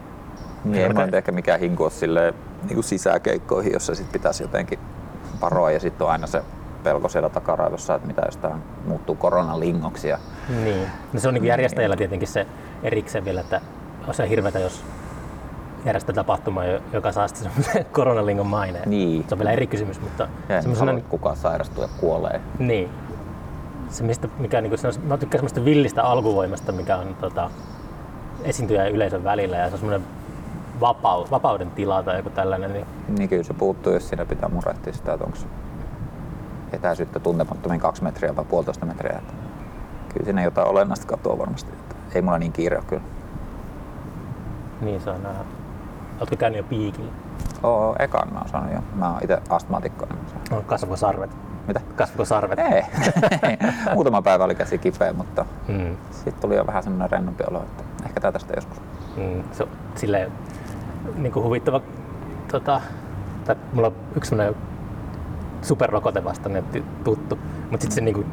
[0.65, 4.79] Niin, mulla nyt ehkä mikään hinku ole silleen, niin kuin sisäkeikkoihin, jossa sit pitäisi jotenkin
[5.41, 6.43] varoa ja sitten on aina se
[6.83, 10.09] pelko siellä takaraivossa, että mitä jos tämä muuttuu koronalingoksi.
[10.09, 10.19] Ja
[10.65, 10.87] Niin.
[11.13, 12.47] No se on niin järjestäjällä tietenkin se
[12.83, 13.61] erikseen vielä, että
[14.09, 14.85] on se hirvetä, jos
[15.85, 18.91] järjestää tapahtumaa, jo- joka saa sitten semmoisen koronalingon maineen.
[18.91, 19.25] Niin.
[19.29, 22.41] Se on vielä eri kysymys, mutta ja en semmoisena, että kukaan sairastuu ja kuolee.
[22.59, 22.91] niin.
[23.89, 27.51] Se, mistä, mikä, niin kuin, mä tykkään semmoista villistä alkuvoimasta, mikä on tota,
[28.43, 30.07] esiintyjä ja yleisön välillä ja se on semmoinen
[30.81, 32.73] vapau, vapauden tila tai joku tällainen.
[32.73, 35.39] Niin, Niin kyllä se puuttuu, jos siinä pitää murehtia sitä, että onko
[36.73, 39.19] etäisyyttä tuntemattomiin kaksi metriä vai puolitoista metriä.
[39.19, 39.33] Että
[40.13, 41.71] kyllä siinä jotain olennaista katoa varmasti.
[41.73, 43.03] Että ei mulla niin kiire ole kyllä.
[44.81, 45.45] niin se on nää.
[46.19, 47.13] Oletko käynyt jo piikillä?
[47.63, 48.79] Oo, ekan mä oon saanut jo.
[48.95, 50.07] Mä oon itse astmaatikko.
[50.07, 51.31] Niin mä saan- No, kasvako sarvet?
[51.69, 51.81] Mitä?
[51.97, 52.59] Kasvako sarvet?
[52.59, 52.83] Ei.
[53.95, 55.97] Muutama päivä oli käsi kipeä, mutta Mm.
[56.11, 58.81] sitten tuli jo vähän semmoinen rennompi olo, että ehkä tätä sitten joskus.
[59.17, 60.33] Mm, se on silleen
[61.17, 61.81] niin kuin huvittava.
[62.53, 62.81] Tota,
[63.45, 64.57] tai mulla on yksi sellainen
[65.63, 67.39] superrokote vastainen ty- tuttu,
[67.71, 68.27] mutta sitten se niin kuin,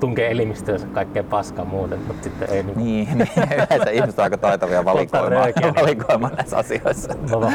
[0.00, 3.28] tunkee elimistöönsä kaikkea paskaa muuten, mutta sitten ei niin kuin, Niin, niin
[3.68, 5.74] yleensä ihmiset on aika taitavia valikoimaan, niin.
[5.74, 7.14] valikoimaan näissä asioissa.
[7.30, 7.52] mä vaan.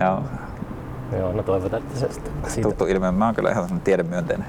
[0.00, 0.22] Joo,
[1.18, 2.68] Joo, no toivotaan, että se sitten siitä.
[2.68, 3.12] tuttu ilmiö.
[3.12, 4.46] Mä oon kyllä ihan tiedemyönteinen.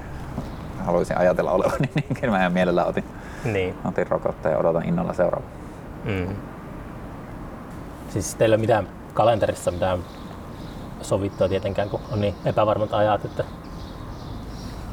[0.84, 3.04] Haluaisin ajatella olevani, niin kyllä mä ihan mielellä otin,
[3.44, 3.74] Niin.
[3.84, 5.50] otin rokotteen ja odotan innolla seuraavaa.
[6.04, 6.28] Mm.
[8.08, 9.98] Siis teillä mitään kalenterissa mitään
[11.02, 13.44] sovittua tietenkään, kun on niin epävarmat ajat, että,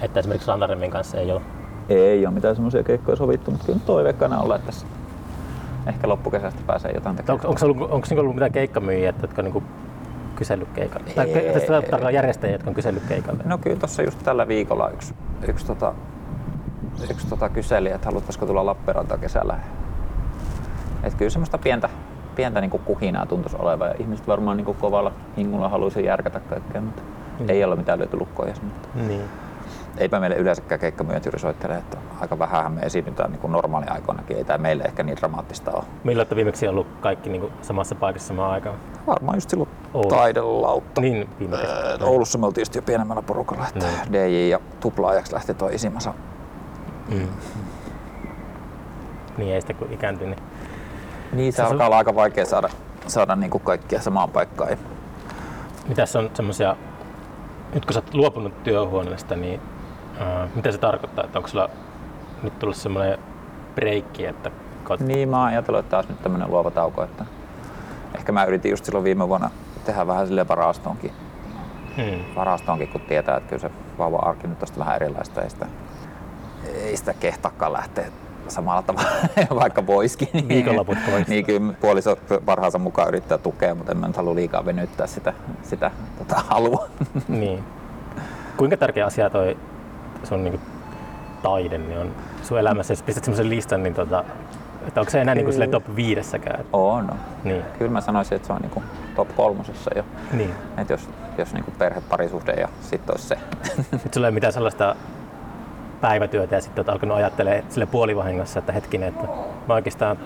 [0.01, 1.41] että esimerkiksi Rantaremin kanssa ei ole.
[1.89, 4.87] Ei ole mitään semmoisia keikkoja sovittu, mutta kyllä toiveikkana olla, että tässä
[5.87, 7.35] ehkä loppukesästä pääsee jotain tekemään.
[7.35, 9.63] Onko, onko, ollut, onko niinku ollut mitään keikkamyyjiä, jotka niinku
[10.35, 11.09] kysellyt keikalle?
[11.15, 11.27] Tai
[11.67, 13.43] tarkoittaa järjestäjiä, jotka on kysellyt keikalle?
[13.45, 15.13] No kyllä tuossa just tällä viikolla yksi,
[15.47, 15.93] yksi, tota,
[17.11, 19.59] yksi tota kyseli, että haluaisiko tulla Lappeenrantaan kesällä.
[21.03, 21.89] Et kyllä semmoista pientä,
[22.35, 27.01] pientä niin kuhinaa tuntuisi olevan ja ihmiset varmaan niin kovalla hingulla haluaisi järkätä kaikkea, mutta
[27.39, 27.49] Mm.
[27.49, 28.53] ei ole mitään löyty lukkoja.
[28.63, 29.21] Mutta Niin.
[29.97, 34.37] Eipä meille yleensäkään keikkamyyjät juuri soittele, että aika vähän me esiinnytään niin normaali aikoinakin.
[34.37, 35.83] Ei tämä meille ehkä niin dramaattista ole.
[36.03, 38.75] Milloin olette viimeksi ollut kaikki niinku samassa paikassa samaan aikaan?
[39.07, 40.09] Varmaan just silloin Oulu.
[40.09, 41.01] taidelautta.
[41.01, 41.79] Niin, viime kesänä.
[41.79, 44.13] Ää, Oulussa me oltiin just jo pienemmällä porukalla, että Niin.
[44.13, 46.13] DJ ja tuplaajaksi lähti toi Isimasa
[47.09, 47.27] Mm.
[49.37, 50.39] Niin ei sitä kun ikääntyy, niin
[51.33, 52.69] Niin, se Se- alkaa olla aika vaikea saada,
[53.07, 54.77] saada niin kuin kaikkia samaan paikkaan.
[55.87, 56.75] Mitäs on semmoisia,
[57.73, 59.61] nyt kun sä oot luopunut työhuoneesta, niin
[60.19, 61.23] ää, mitä se tarkoittaa?
[61.25, 61.69] Että onko sulla
[62.43, 63.17] nyt tullut semmoinen
[63.75, 64.51] breikki, että
[64.83, 64.99] kot...
[64.99, 67.25] Niin, mä oon ajatellut, että taas nyt tämmönen luova tauko, että
[68.15, 69.49] ehkä mä yritin just silloin viime vuonna
[69.85, 71.11] tehdä vähän sille varastoonkin,
[71.97, 72.35] Hmm.
[72.35, 75.65] varastoonkin, kun tietää, että kyllä se vauva arki nyt on vähän erilaista, ei sitä,
[76.73, 78.05] ei sitä kehtaakaan lähteä
[78.47, 79.09] samalla tavalla,
[79.61, 80.27] vaikka voiskin.
[80.33, 81.27] Niin, Viikonloput pois.
[81.27, 85.33] Niin kyllä puoliso parhaansa mukaan yrittää tukea, mutta en mä nyt halua liikaa venyttää sitä,
[85.63, 86.87] sitä tota, halua.
[87.27, 87.63] niin.
[88.57, 89.57] Kuinka tärkeä asia toi
[90.25, 90.59] sun niinku
[91.43, 92.11] taide niin on
[92.43, 92.91] sun elämässä?
[92.93, 94.23] Jos pistät semmoisen listan, niin tota,
[94.87, 96.65] että onko se enää niinku sille top viidessäkään?
[96.73, 97.11] On.
[97.43, 97.63] Niin.
[97.77, 98.83] Kyllä mä sanoisin, että se on niinku
[99.15, 100.03] top kolmosessa jo.
[100.33, 100.51] niin.
[100.77, 103.37] Et jos, jos niinku perhe, parisuhde ja sitten olisi se.
[104.03, 104.95] Nyt sulla ei ole mitään sellaista
[106.01, 109.27] päivätyötä ja sitten oot alkanut ajattelemaan sille puolivahingossa, että hetkinen, että
[109.67, 110.17] mä oikeastaan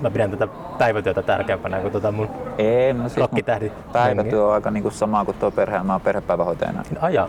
[0.00, 4.70] mä pidän tätä päivätyötä tärkeämpänä kuin tota mun Ei, no siis Rokkitähdi päivätyö on aika
[4.70, 5.82] niinku sama kuin tuo perhe.
[5.82, 6.82] Mä oon perhepäivähoitajana.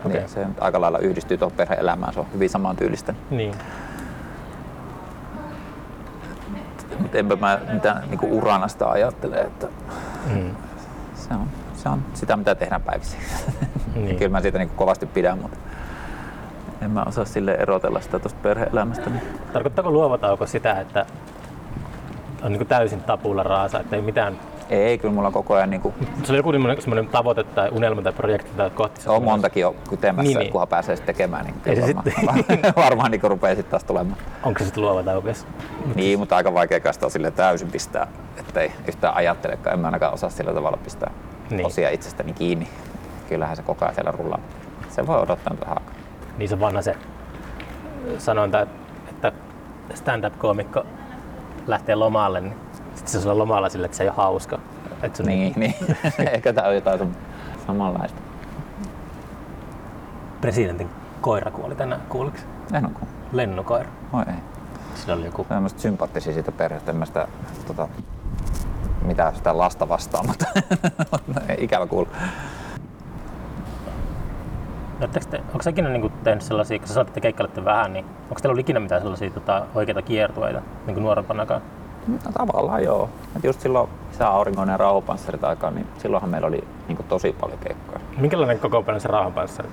[0.06, 0.18] Okei.
[0.18, 2.14] Niin, se nyt aika lailla yhdistyy tuohon perhe-elämään.
[2.14, 3.14] Se on hyvin samantyylistä.
[3.30, 3.54] Niin.
[7.00, 9.68] Mutta enpä mä mitään niinku uranasta ajattele, että
[10.36, 10.56] Mm.
[11.16, 13.20] se on, se on sitä, mitä tehdään päivisin.
[13.96, 14.18] Niin.
[14.18, 15.58] Kyllä mä siitä niinku kovasti pidän, mutta
[16.82, 19.10] en mä osaa sille erotella sitä tuosta perhe-elämästä.
[19.10, 19.22] Niin.
[19.54, 21.06] Tarkoittaako luova tauko sitä, että
[22.44, 24.40] on niin täysin tapulla raasa, että ei mitään...
[24.70, 28.14] Ei, kyllä mulla on koko ajan niinku, Se oli joku semmoinen, tavoite tai unelma tai
[28.14, 29.02] projekti tai kohti.
[29.10, 30.52] on montakin jo kytemässä, Niin, niin, niin.
[30.52, 33.84] kunhan pääsee sitten tekemään, niin Ei kyllä se varmaan, sitten- varmaan niin rupeaa sitten taas
[33.84, 34.18] tulemaan.
[34.44, 35.28] Onko se sitten luova tauko?
[35.28, 35.48] edes?
[35.96, 38.08] Niin, mutta aika vaikea kastaa sille täysin pistää,
[38.40, 39.74] ettei yhtään ajattelekaan.
[39.74, 41.12] En mä ainakaan osaa sillä tavalla pistää
[41.50, 41.58] Niin.
[41.58, 41.66] niin.
[41.68, 42.68] osia itsestäni kiinni.
[43.30, 44.40] Kyllähän se koko ajan siellä rullaa.
[44.90, 45.94] Se voi odottaa nyt vähän aikaa.
[46.38, 46.96] Niin se vanha se
[48.18, 48.62] sanonta,
[49.10, 49.32] että
[49.94, 50.86] stand-up-koomikko
[51.70, 52.54] lähtee lomalle, niin
[52.96, 54.60] sitten se on lomalla sille, että se ei ole hauska.
[55.04, 55.76] Että se Niin, niin.
[56.34, 57.16] Ehkä tää on jotain
[57.68, 58.22] samanlaista.
[60.42, 60.90] presidentin
[61.22, 62.38] koira kuoli tänään, kuuliko?
[62.74, 63.16] En ole kuullut.
[63.32, 63.90] Lennokoira.
[64.14, 64.34] Oi ei.
[64.96, 65.46] Sillä oli joku...
[65.50, 66.92] Mä sympaattisia siitä perheestä.
[66.92, 67.28] En mä sitä,
[67.68, 67.88] tota,
[69.02, 70.46] mitä sitä lasta vastaan, mutta
[71.58, 72.10] ikävä kuulla.
[75.00, 78.06] Oletteko te, onko sä ikinä niin tehnyt sellaisia, kun sä sanoit, että keikkailette vähän, niin
[78.06, 81.62] onko teillä ollut ikinä mitään sellaisia tota, oikeita kiertueita niin kuin nuorempanakaan?
[82.08, 83.10] No tavallaan joo.
[83.36, 87.60] Et just silloin isä aurinkoinen ja rauhopanssarit aikaan, niin silloinhan meillä oli niin tosi paljon
[87.60, 88.00] keikkoja.
[88.18, 89.70] Minkälainen kokoonpano se rauhanpanssari?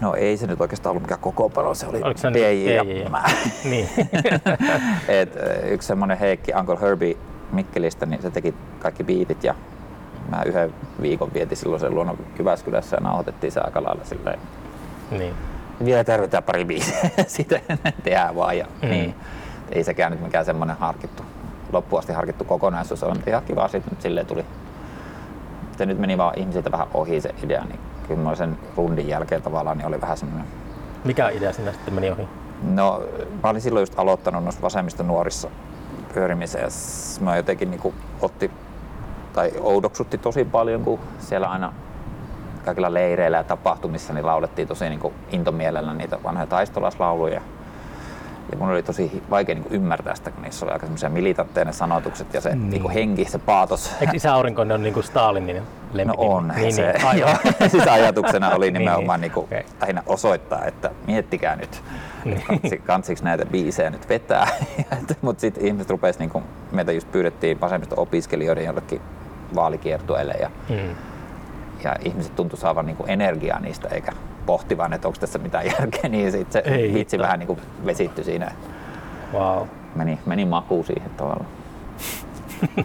[0.00, 3.22] No ei se nyt oikeastaan ollut mikään kokoonpano, se oli Oliko se DJ ja mä.
[3.70, 3.88] niin.
[5.08, 7.16] Et, yksi semmonen Heikki, Uncle Herbie
[7.52, 9.54] Mikkelistä, niin se teki kaikki biitit ja
[10.36, 14.38] mä yhden viikon vietin silloin sen luona Jyväskylässä ja nauhoitettiin se aika lailla silleen.
[15.10, 15.34] niin.
[15.84, 17.60] Vielä tarvitaan pari biisiä, sitä
[18.02, 18.58] tehdään vaan.
[18.58, 18.88] Ja, Mm.
[18.88, 19.14] niin.
[19.70, 21.22] Ei sekään nyt mikään semmonen harkittu,
[21.72, 24.44] loppuun asti harkittu kokonaisuus on, mutta ihan kiva siitä nyt silleen tuli.
[25.78, 29.42] Se nyt meni vaan ihmisiltä vähän ohi se idea, niin kyllä mä sen rundin jälkeen
[29.42, 30.46] tavallaan niin oli vähän semmoinen
[31.04, 32.28] Mikä idea sinä sitten meni ohi?
[32.62, 33.02] No,
[33.42, 35.48] mä olin silloin just aloittanut noissa vasemmista nuorissa
[36.58, 38.50] ja s- mä jotenkin niinku otti
[39.32, 41.72] tai oudoksutti tosi paljon, kun siellä aina
[42.64, 47.40] kaikilla leireillä ja tapahtumissa niin laulettiin tosi niinku intomielellä niitä vanhoja taistolaislauluja.
[48.52, 51.72] Ja mun oli tosi vaikea niinku ymmärtää sitä, kun niissä oli aika semmoisia militantteja ne
[51.72, 52.70] sanotukset ja se Niin.
[52.70, 53.94] niinku henki, se paatos.
[54.00, 56.28] Eikö Isä Aurinkoinen on niin kuin Stalinin No lempinimi?
[56.34, 56.92] on niin, se.
[56.92, 57.06] niin.
[57.06, 57.36] Aivan.
[57.70, 59.28] siis ajatuksena oli Niin, nimenomaan niin.
[59.28, 59.64] niinku Okei.
[59.80, 61.82] lähinnä osoittaa, että miettikää nyt,
[62.24, 62.42] Niin.
[62.46, 64.48] kansi, kansiksi näitä biisejä nyt vetää.
[65.22, 66.42] Mutta sitten ihmiset rupes, niinku,
[66.72, 69.00] meitä just pyydettiin vasemmista opiskelijoiden jollekin
[69.54, 70.94] vaalikiertueelle ja, Mm.
[71.84, 74.12] ja ihmiset tuntu saavan niinku energiaa niistä eikä
[74.46, 77.18] pohtivan, että onko tässä mitään järkeä, niin sit se Ei vitsi hitto.
[77.18, 78.52] vähän niinku vesittyi siinä.
[79.32, 79.66] Wow.
[79.94, 81.46] Meni, meni maku siihen tavallaan.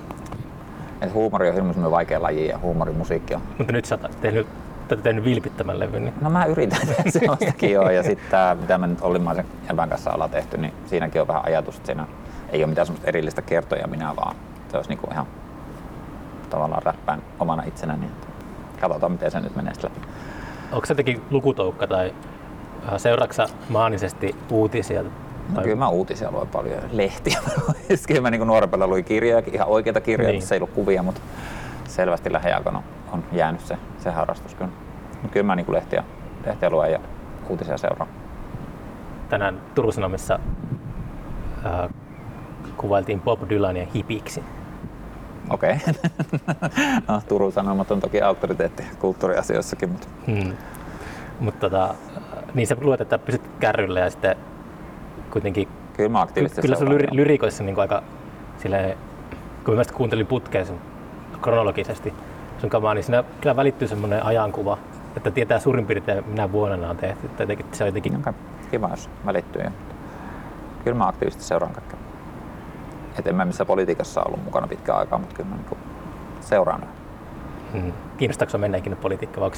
[1.02, 3.42] Et huumori on hirveän vaikea laji ja huumorimusiikki on.
[3.58, 4.48] Mutta nyt sä oot tehnyt,
[4.88, 7.90] tätä tehnyt vilpittömän levyn, niin No mä yritän tehdä sellaistakin joo.
[7.90, 11.46] Ja sitten tää, mitä me nyt Ollimaisen Evän kanssa ollaan tehty, niin siinäkin on vähän
[11.46, 12.06] ajatus, että siinä
[12.50, 14.36] ei ole mitään semmoista erillistä kertoja minä, vaan
[14.72, 15.28] se olisi niinku ihan
[16.50, 18.00] tavallaan räppään omana itsenäni.
[18.00, 18.12] Niin
[18.82, 20.08] katsotaan, miten se nyt menee sitten läpi.
[20.72, 22.14] onko se jotenkin lukutoukka tai
[22.88, 25.04] äh, seuraatko maanisesti uutisia?
[25.56, 27.40] No, kyllä mä uutisia luen paljon, lehtiä.
[28.08, 30.38] kyllä mä niin nuorempana luin kirjoja, ihan oikeita kirjoja, Niin.
[30.38, 31.22] missä ei ollut kuvia, mutta
[31.88, 34.72] selvästi lähiaikoina on jäänyt se, se harrastus kyllä.
[35.22, 36.04] Mut kyllä mä niin lehtiä,
[36.46, 37.00] lehtiä luen ja
[37.50, 38.10] uutisia seuraan.
[39.30, 40.40] tänään Turun Sanomissa
[41.66, 41.90] äh,
[42.78, 44.44] kuvailtiin Bob Dylania hipiksi.
[45.50, 45.76] Okei.
[47.08, 50.54] no, Turun Sanomat on toki auktoriteetti kulttuuriasioissakin, mutta Hmm.
[51.40, 51.96] Mutta tota,
[52.54, 54.36] niin sä luet, että pysyt kärryllä ja sitten
[55.30, 58.04] kuitenkin kyllä mä aktiivisesti Kyllä sun lyri, lyrikoissa niin aika
[58.58, 58.98] silleen,
[59.66, 60.80] kun mä kuuntelin putkeen sun
[61.42, 62.14] kronologisesti
[62.60, 64.78] sun kamaa, niin siinä kyllä välittyy semmoinen ajankuva,
[65.18, 67.26] että tietää suurin piirtein minä vuonna nämä on tehty.
[67.26, 68.34] Että jotenkin, se on jotenkin, Okei,
[68.72, 69.64] kiva, jos välittyy.
[70.84, 72.07] Kyllä mä aktiivisesti seuraan kaikkea.
[73.20, 75.78] Et en mä missään politiikassa ollut mukana pitkään aikaa, mutta kyllä mä niin
[76.42, 76.84] seuraan.
[77.74, 79.52] mm, kiinnostaako sinua mennä ikinä politiikka, vai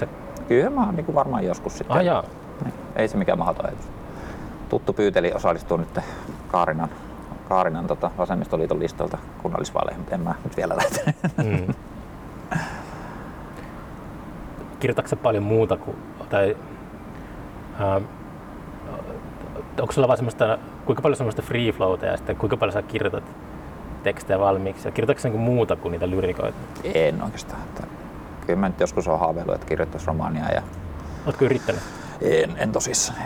[0.47, 1.97] Kyllä mä niin varmaan joskus sitten.
[1.97, 2.23] ah jaa,
[2.63, 3.87] Niin, ei se mikään mahdoton ajatus.
[4.69, 5.99] Tuttu pyyteli osallistua nyt
[6.47, 6.89] Kaarinan,
[7.49, 11.15] Kaarinan tota, vasemmistoliiton listalta kunnallisvaaleihin, mutta en mä nyt vielä lähtenyt.
[11.37, 11.73] mm.
[14.79, 15.97] kirjoitatko paljon muuta kuin,
[16.29, 16.57] tai
[17.81, 18.03] ähm,
[19.81, 23.23] onko sulla vaan semmoista, kuinka paljon semmoista free flowta ja sitten kuinka paljon sä kirjoitat
[24.03, 26.57] tekstejä valmiiksi ja kirjoitatko niin muuta kuin niitä lyrikoita?
[26.93, 27.61] en oikeastaan.
[27.61, 27.87] Että
[28.45, 30.61] kyllä mä nyt joskus on haaveillut, että kirjoittaisi romaania ja
[31.25, 31.81] Oletko yrittänyt?
[32.21, 33.19] en, en tosissaan.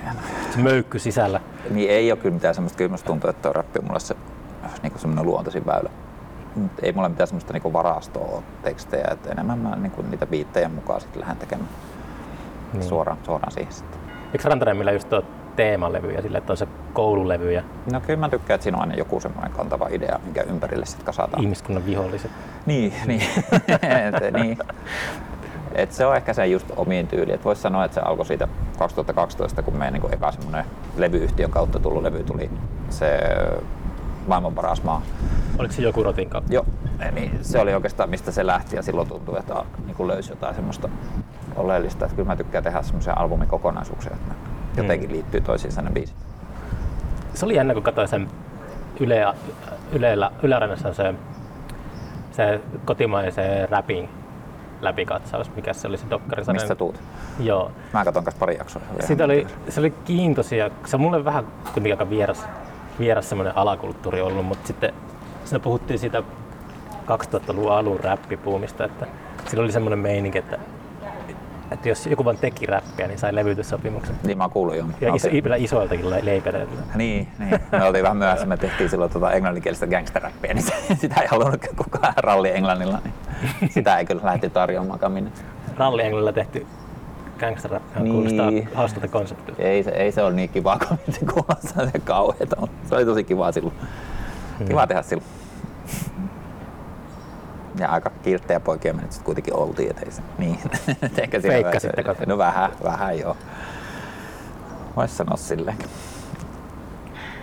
[0.56, 0.64] En.
[0.64, 1.40] Möykky sisällä.
[1.70, 4.16] Niin ei ole kyllä mitään semmoista, kyllä musta tuntuu, että tuo räppi on mulle se
[4.84, 5.90] niin semmoinen luontaisin väylä.
[6.56, 11.02] Mut ei mulla mitään semmoista niin varastoa tekstejä, että enemmän mä niin niitä biittejä mukaan
[11.02, 11.70] sitten lähden tekemään
[12.74, 12.84] Niin.
[12.84, 14.00] suoraan, suoraan siihen sitten.
[14.34, 15.24] Eikö Rantaremmillä just tuo
[15.56, 18.96] teemalevyjä sille, että on se koululevy ja No kyllä mä tykkään, että siinä on aina
[18.96, 21.44] joku semmoinen kantava idea, minkä ympärille sitten kasataan.
[21.44, 22.32] ihmiskunnan viholliset?
[22.66, 23.22] Niin, niin.
[23.68, 24.58] et, niin.
[25.76, 27.34] Et se on ehkä se just omiin tyyli.
[27.34, 28.48] Et voisi sanoa, että se alkoi siitä
[28.80, 30.66] 2012, kun meidän niin eka semmoinen
[30.98, 32.50] levyyhtiön kautta tullut levy tuli
[32.90, 33.20] se
[34.28, 35.02] maailman paras maa.
[35.60, 36.54] Oliko se joku rotin kautta?
[36.54, 36.66] Joo,
[37.12, 40.90] niin se oli oikeastaan mistä se lähti ja silloin tuntui, että niin löysi jotain semmoista
[41.56, 42.06] oleellista.
[42.06, 44.34] Että kyllä mä tykkään tehdä semmoisia albumikokonaisuuksia, että
[44.78, 46.16] jotenkin liittyy toisiinsa ne biisit.
[47.34, 48.28] Se oli jännä, kun katsoin sen
[49.00, 49.26] Yle,
[49.92, 51.14] Ylellä, Areenassa se,
[52.32, 54.08] se kotimaisen rapping
[54.82, 56.44] läpikatsaus, mikä se oli se dokkari.
[56.54, 57.00] Mistä tuut?
[57.40, 57.72] Joo.
[57.94, 58.82] Mä katson kanssa pari jaksoa.
[59.00, 60.70] Siitä oli, se oli kiintoisia.
[60.86, 62.46] Se on mulle vähän kuitenkin aika vieras,
[63.00, 64.94] vieras semmoinen alakulttuuri ollut, mutta sitten
[65.46, 66.24] siinä puhuttiin siitä
[67.08, 69.08] 2000-luvun alun räppipuumista, että
[69.48, 70.60] sillä oli semmoinen meininki, että,
[71.72, 74.16] että jos joku vaan teki räppiä, niin sai levytyssopimuksen.
[74.24, 74.86] Niin mä kuullut jo.
[75.02, 76.74] Ja iso, vielä isoiltakin le- leipeleillä.
[76.96, 77.60] Niin, niin.
[77.72, 81.62] Me oltiin vähän myöhässä, me tehtiin silloin tuota englanninkielistä gangsterräppiä, niin se- sitä ei halunnut
[81.76, 83.00] kukaan ralli englannilla,
[83.62, 85.32] niin sitä ei kyllä lähti tarjoamaankaan minne.
[85.78, 86.66] Ralli Englannilla tehty
[87.40, 88.14] gangsterrap Niin.
[88.14, 89.62] kuulostaa hauskalta konseptilta.
[89.62, 93.24] Ei se, ei se ole niin kivaa kuin se kuulostaa se kauheeta, se oli tosi
[93.24, 93.76] kivaa silloin.
[94.68, 95.28] Kiva tehdä silloin.
[97.84, 100.60] Ja aika kilttejä poikia me nyt kuitenkin oltiin, et ei se, niin.
[101.22, 101.64] Ehkä vähän-
[102.06, 103.38] koko- No vähän, vähän joo.
[104.96, 105.78] Vois sanoa silleen.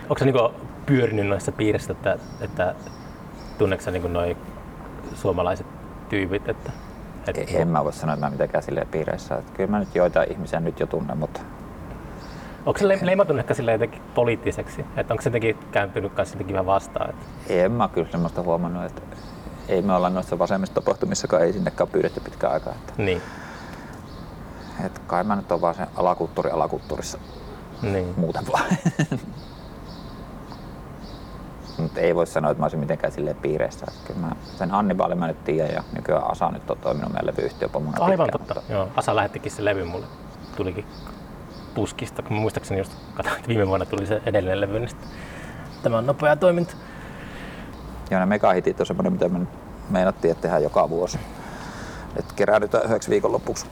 [0.01, 0.51] Onko se niinku
[0.85, 2.75] pyörinyt noissa piirissä, että, että
[3.57, 4.37] tunneeko niinku noi
[5.15, 5.67] suomalaiset
[6.09, 6.49] tyypit?
[6.49, 6.71] Että,
[7.27, 9.35] että Ei, en mä voi sanoa, että mä mitenkään silleen piireissä.
[9.35, 11.39] Että kyllä mä nyt joitain ihmisiä nyt jo tunnen, mutta
[12.65, 14.85] Onko se le- leimatunut ehkä sille jotenkin poliittiseksi?
[14.97, 17.09] Että onko se jotenkin kääntynyt kanssa jotenkin vähän vastaan?
[17.09, 19.01] Että, en mä kyllä semmoista huomannut, että
[19.67, 22.73] ei me olla noissa vasemmistotapahtumissakaan, ei sinnekään pyydetty pitkään aikaa.
[22.73, 23.21] Että, niin,
[24.85, 27.17] että kai mä nyt on vaan se alakulttuuri alakulttuurissa
[27.81, 28.13] niin.
[28.17, 28.65] muuten vaan.
[31.77, 33.85] Mutta ei voi sanoa, että mä olisin mitenkään silleen piireissä.
[34.07, 37.97] Kyllä mä, sen Hannibaalin mä nyt tiedän ja nykyään Asa nyt on toiminut meidän levyyhtiöpomona
[38.03, 38.73] Aivan pitkään, totta.
[38.73, 38.87] Joo.
[38.95, 40.05] Asa lähettikin se levy mulle.
[40.55, 40.85] Tulikin
[41.73, 45.09] puskista, mä muistaakseni just katsoin, että viime vuonna tuli se edellinen levy, niin sitten
[45.83, 46.73] tämä on nopea toiminta.
[48.11, 49.49] Ja ne megahitit on semmoinen, mitä me nyt
[49.89, 51.19] meinattiin, että tehdään joka vuosi.
[52.15, 53.65] Että keräännytään yhdeksi viikonlopuksi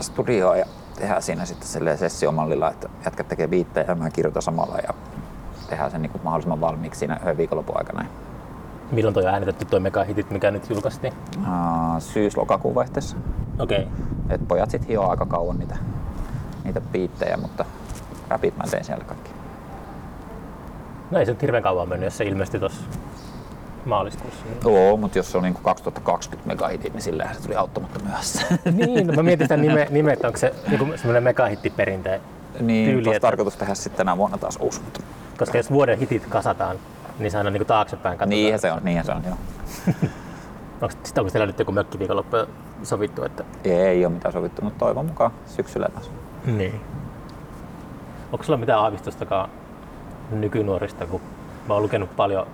[0.00, 0.66] studioon ja
[0.96, 4.94] tehdään siinä sitten silleen sessiomallilla, että jätkät tekee biittejä ja mä kirjoitan samalla ja
[5.70, 8.04] tehdään sen niin kuin mahdollisimman valmiiksi siinä yhden viikonlopun aikana.
[8.92, 11.12] Milloin toi on äänitetty toi megahitit, mikä nyt julkaistiin?
[11.98, 13.16] Syys-lokakuun vaihteessa.
[13.58, 13.82] Okei.
[13.82, 13.92] Okay.
[14.30, 15.76] Et pojat sit hioo aika kauan niitä,
[16.64, 17.64] niitä biittejä, mutta
[18.28, 19.30] rapit mä tein siellä kaikki.
[21.10, 22.82] No ei se nyt hirveän kauan mennyt, jos se ilmestyi tuossa
[23.84, 24.44] maaliskuussa.
[24.64, 28.46] Joo, mutta jos se on niin 2020 megahitit, niin sillähän se tuli auttamatta myöhässä.
[28.72, 32.20] niin, no mä mietin sitä nime, nime että onko se niin semmoinen megahittiperinteen
[32.60, 34.80] niin, tyyli, olisi että- tarkoitus tehdä sitten tänä vuonna taas uusi.
[34.82, 35.00] Mutta
[35.38, 36.76] Koska jos vuoden hitit kasataan,
[37.18, 38.30] niin se aina niin taaksepäin katsotaan.
[38.30, 39.36] niinhän se on, niinhän se on, joo.
[40.82, 42.36] Onko, sit onko teillä nyt joku mökkiviikonloppu
[42.82, 43.24] sovittu?
[43.24, 43.44] Että...
[43.64, 46.10] Ei ole mitään sovittu, mutta toivon mukaan syksyllä taas.
[46.46, 46.80] Niin.
[48.32, 49.50] Onko sulla mitään aavistustakaan
[50.30, 51.20] nykynuorista, kun
[51.68, 52.46] mä oon lukenut paljon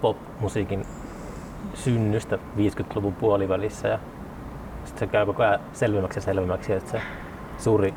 [0.00, 0.86] pop-musiikin
[1.74, 3.98] synnystä 50-luvun puolivälissä ja
[4.84, 7.02] sitten se käy koko ajan selvemmäksi ja selvemmäksi, että se
[7.58, 7.94] suuri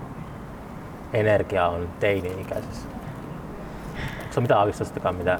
[1.13, 2.87] energia on teini-ikäisessä.
[4.21, 5.39] Onko sulla mitään aavistustakaan, mitä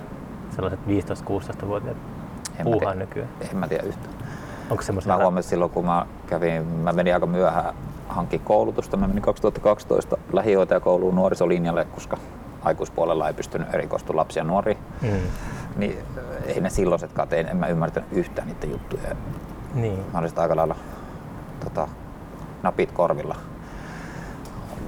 [0.56, 1.98] sellaiset 15-16-vuotiaat
[2.60, 3.30] En mä puuhaa nykyään?
[3.52, 4.14] En mä tiedä yhtään.
[4.70, 5.14] Onko semmoisia...
[5.14, 7.74] Mä huomasin silloin, kun mä kävin, mä menin aika myöhään
[8.08, 8.98] hankki koulutusta.
[8.98, 12.18] Mä menin 2012 lähihoitajakouluun nuorisolinjalle, koska
[12.62, 14.76] aikuispuolella ei pystynyt erikoistumaan lapsia ja nuoria.
[15.02, 15.10] Mm.
[15.76, 15.98] Niin
[16.50, 19.16] ei ne silloisetkaan tein, en mä ymmärtänyt yhtään niitä juttuja.
[19.74, 20.00] Niin.
[20.14, 20.76] Mä olin sitä aika lailla
[21.64, 21.88] tota,
[22.64, 23.36] napit korvilla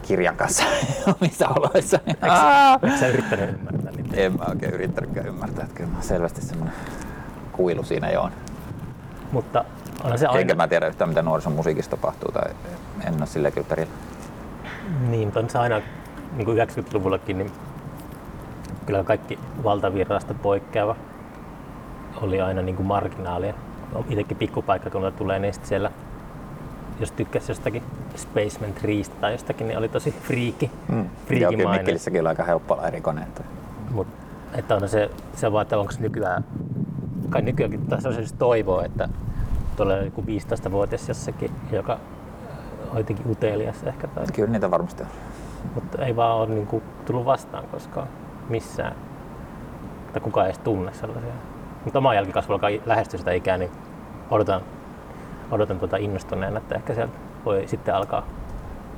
[0.02, 0.64] kirjan kanssa
[1.22, 2.00] omissa oloissa.
[2.08, 4.16] Eikö sä yrittänyt ymmärtää niitä?
[4.18, 6.76] En mä oikein yrittänytkään ymmärtää, että kyllä mä selvästi semmoinen
[7.52, 8.32] kuilu siinä jo on.
[9.32, 9.66] Mutta
[10.04, 10.40] onhan se aina...
[10.40, 12.52] Enkä mä tiedä yhtään mitä nuorison musiikissa tapahtuu tai
[13.08, 13.94] en ole sillä kyllä perillä.
[15.10, 15.82] Niin, mutta on se aina
[16.36, 17.52] niin kuin 90-luvullakin, niin
[18.86, 20.96] kyllä kaikki valtavirrasta poikkeava
[22.22, 23.54] oli aina niin kuin marginaalia.
[24.10, 25.92] Itsekin pikkupaikkakunnalla tulee, niin siellä,
[27.00, 27.84] jos tykkäsi jostakin
[28.16, 31.10] Spaceman Treestä tai jostakin, niin oli tosi friikki, Mm.
[31.30, 31.72] Ja kyllä.
[31.72, 33.24] Mikkelissäkin on aika helppo olla erikoinen.
[33.24, 33.44] Että
[33.92, 34.08] Mut,
[34.54, 36.46] että on se, se vaan, että onko nykyään,
[37.30, 39.10] kai nykyäänkin tässä on siis toivoa, että
[39.76, 42.00] tulee joku 15-vuotias jossakin, joka
[42.92, 45.10] on jotenkin utelias ehkä tai kyllä niitä varmasti on.
[45.76, 48.08] mutta ei vaan ole niin kuin, tullut vastaan koskaan
[48.50, 48.96] missään.
[50.14, 51.34] Tai kukaan ei edes tunne sellaisia.
[51.84, 53.72] Mutta oma jälkikasvu alkaa lähestyä sitä ikää, niin
[54.32, 54.62] odotan,
[55.52, 57.14] odotan tuota innostuneena, että ehkä sieltä
[57.46, 58.24] voi sitten alkaa,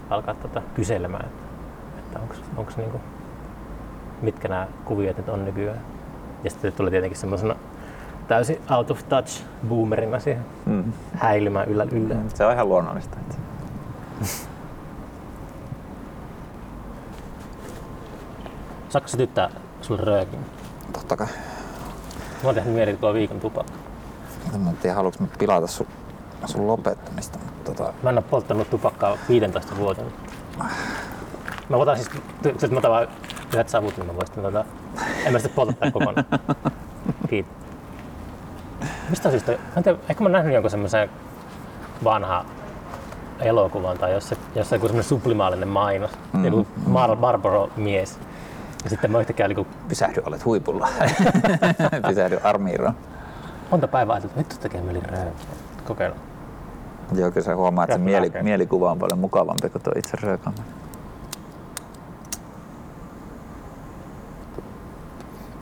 [0.10, 1.39] alkaa tuota kyselemään, että,
[2.00, 2.19] että
[2.58, 3.02] onko, niinku,
[4.22, 5.82] mitkä nämä kuviot nyt on nykyään.
[6.43, 7.56] Ja sitten tulee tietenkin semmoisena
[8.28, 10.93] täysin out of touch boomerina siihen Mm.
[11.13, 12.15] häilymään yllä yllä.
[12.34, 13.17] Se on ihan luonnollista.
[13.22, 13.36] Että
[18.89, 19.50] Saatko se tyttää
[19.82, 20.39] sulle röökin?
[20.93, 21.28] totta kai.
[22.43, 23.73] Mä oon tehnyt mieli tuo viikon tupakka.
[24.58, 25.88] Mä en tiedä, haluanko mä pilata sun,
[26.45, 27.39] sun lopettamista.
[27.39, 30.08] Mutta tota, Mä en ole polttanut tupakkaa 15 vuoteen.
[31.69, 32.10] Mä otan siis,
[32.62, 33.08] jos mä otan vaan
[33.53, 34.65] yhdet savut, niin mä voisin tota,
[35.25, 36.25] en mä sitä polta kokonaan.
[37.29, 37.53] Kiitos.
[39.10, 41.10] Mistä on siis toi, mä en tiedä, ehkä mä oon nähnyt jonkun semmoisen
[42.03, 42.45] vanha
[43.39, 46.12] elokuvan tai jossain, jossain joku semmoinen sublimaalinen mainos.
[46.34, 46.45] Mm.
[46.45, 48.19] Joku Mar- Marlboro-mies.
[48.84, 50.89] Ja sitten mä yhtäkkiä niinku pysähdy, olet huipulla.
[52.08, 52.96] pysähdy armiiraan.
[53.72, 55.48] monta päivää ajatellut, että vittu tekee mieli röökiä.
[55.86, 56.15] Kokeilla.
[57.15, 60.58] Joo, kyllä sä huomaat, että se mieli, mielikuva on paljon mukavampi kuin tuo itse röökama.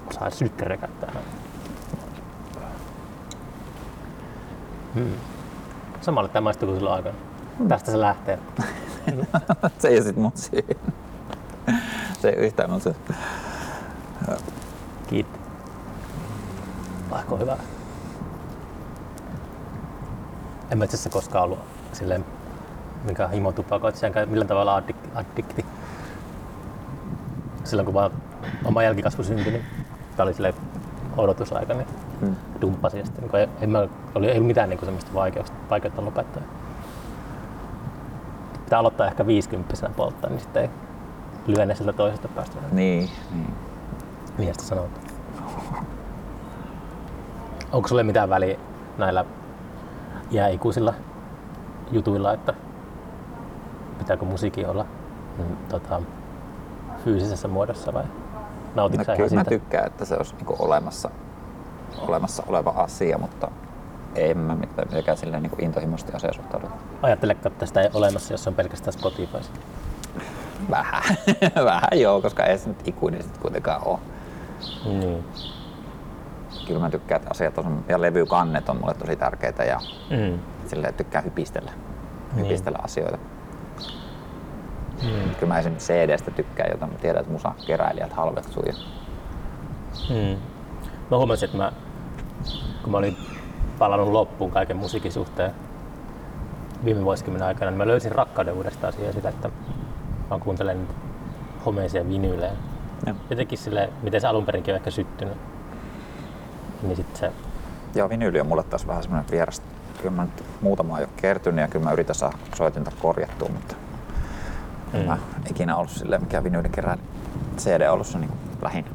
[0.09, 1.11] Osaa sykkä rekättää.
[4.95, 5.13] Hmm.
[6.01, 7.15] Samalle tämä maistuu kuin silloin aikana.
[7.67, 8.39] Tästä se lähtee.
[9.79, 10.77] se ei ole sit mun syy.
[12.21, 12.95] Se ei yhtään mun syy.
[15.07, 15.39] Kiitti.
[17.11, 17.57] Vaikka on hyvä.
[20.71, 21.59] En mä itse koskaan ollut
[21.93, 22.25] silleen
[23.03, 25.65] mikä himotupakoitsija, enkä millään tavalla addik- addikti.
[27.63, 28.11] Silloin kun vaan
[28.65, 29.65] oma jälkikasvu syntyi, niin
[30.15, 30.53] tämä oli silleen
[31.17, 31.87] odotusaika, niin
[32.21, 32.35] Hmm.
[32.61, 32.99] dumppasin.
[32.99, 36.43] Ja sitten, niin en mä, oli, ei ollut mitään niin semmoista vaikeutta, vaikeutta lopettaa.
[38.63, 40.69] Pitää aloittaa ehkä 50 polttaa, niin sitten ei
[41.47, 42.57] lyöne sieltä toisesta päästä.
[42.71, 43.53] Niin, niin.
[44.37, 44.89] Niin sitä sanot.
[47.71, 48.57] Onko sulle mitään väliä
[48.97, 49.25] näillä
[50.31, 50.93] iäikuisilla
[51.91, 52.53] jutuilla, että
[53.97, 54.85] pitääkö musiikki olla
[55.37, 56.01] mm, tota,
[57.03, 58.03] fyysisessä muodossa vai
[58.75, 59.49] nautitko No, kyllä ihan mä siitä?
[59.49, 61.09] tykkään, että se olisi niinku olemassa,
[62.07, 63.51] olemassa oleva asia, mutta
[64.15, 66.67] en mä mitään mitenkään silleen niinku intohimoisesti asiaa suhtaudu.
[67.01, 69.37] Ajatteletko, että sitä ei olemassa, jos on pelkästään Spotify?
[70.69, 71.03] Vähän,
[71.65, 73.99] vähän joo, koska ei se nyt ikuinen sit kuitenkaan ole.
[74.85, 75.23] Niin.
[76.67, 79.79] Kyllä mä tykkään, että asiat on, ja levykannet on mulle tosi tärkeitä ja
[80.09, 80.39] Mm.
[80.67, 81.71] silleen tykkään hypistellä,
[82.35, 82.45] Niin.
[82.45, 83.17] hypistellä asioita.
[85.03, 85.35] Mm.
[85.39, 88.63] Kyllä mä esimerkiksi CDstä tykkään, jota mä tiedän, että musakeräilijät halveksuu.
[88.67, 88.73] Ja
[90.09, 90.37] Mm.
[91.11, 91.71] Mä huomasin, että mä,
[92.83, 93.17] kun mä olin
[93.79, 95.51] palannut loppuun kaiken musiikin suhteen
[96.85, 99.49] viime vuosikymmenen aikana, niin mä löysin rakkauden uudestaan siihen sitä, että
[100.31, 100.87] mä kuuntelen
[101.65, 102.51] homeisia vinyylejä.
[103.05, 103.15] Ja.
[103.29, 105.37] Jotenkin sille, miten se alun perinkin on ehkä syttynyt.
[106.81, 107.31] niin sit se,
[107.95, 109.61] Joo, vinyyli on mulle taas vähän semmoinen vieras.
[109.97, 113.75] Kyllä mä nyt muutama jo kertynyt ja kyllä mä yritän saada soitinta korjattua, mutta
[114.93, 114.99] mm.
[114.99, 115.17] Mä
[115.49, 116.97] ikinä ollut silleen mikä vinyyli kerää
[117.57, 118.85] CD on ollut se niin lähin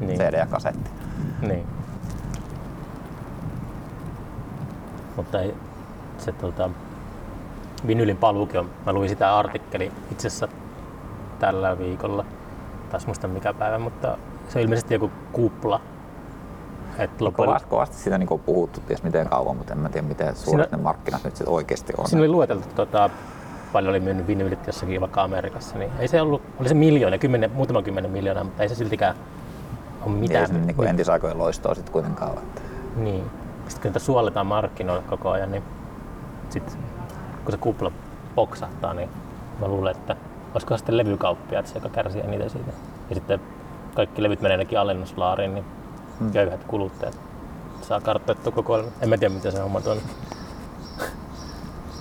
[0.00, 0.90] niin, CD ja kasetti.
[1.40, 1.66] niin.
[5.16, 5.54] Mutta ei,
[6.18, 6.70] se tota,
[7.86, 10.48] vinylin paluukin on, mä luin sitä artikkeli itse asiassa
[11.38, 12.24] tällä viikolla,
[12.90, 14.18] taas muista mikä päivä, mutta
[14.48, 15.80] se on ilmeisesti joku kupla.
[16.98, 20.06] Et loppujen, Kovasti, kovasti siitä niin on puhuttu ties miten kauan, mutta en mä tiedä
[20.08, 22.08] miten suuret Siinä- ne markkinat nyt sit oikeasti on.
[22.08, 23.10] Siinä oli lueteltu, tota,
[23.72, 27.52] paljon oli myynyt vinyylit jossakin vaikka Amerikassa, niin ei se ollut, oli se miljoona, kymmenen,
[27.52, 29.14] muutama kymmenen miljoonaa, mutta ei se siltikään
[30.02, 30.46] ole Ei mitään.
[30.46, 32.40] se niin kuin entisaikojen loistoa sitten kuitenkaan ole.
[32.40, 32.62] että-
[32.96, 33.24] Niin.
[33.68, 35.62] Sitten kun niitä suolletaan markkinoille koko ajan, niin
[36.50, 36.78] sit,
[37.44, 37.92] kun se kupla
[38.34, 39.08] poksahtaa, niin
[39.60, 40.16] mä luulen, että
[40.54, 42.72] olisiko sitten levykauppiaat se, joka kärsii eniten siitä.
[43.08, 43.40] Ja sitten
[43.94, 45.64] kaikki levyt menee ainakin alennuslaariin, niin
[46.18, 46.30] Hmm.
[46.32, 47.18] köyhät kuluttajat
[47.82, 48.86] saa kartoittua koko ajan.
[49.00, 49.98] En mä tiedä, miten se homma on.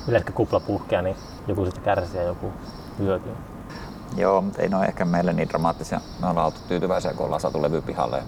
[0.07, 1.15] Yleensä kupla puhkeaa, niin
[1.47, 2.51] joku sitä kärsii ja joku
[2.99, 3.35] hyötyy.
[4.17, 6.01] Joo, mutta ei ne ole ehkä meille niin dramaattisia.
[6.21, 8.23] Me ollaan oltu tyytyväisiä, kun ollaan saatu levy pihalle.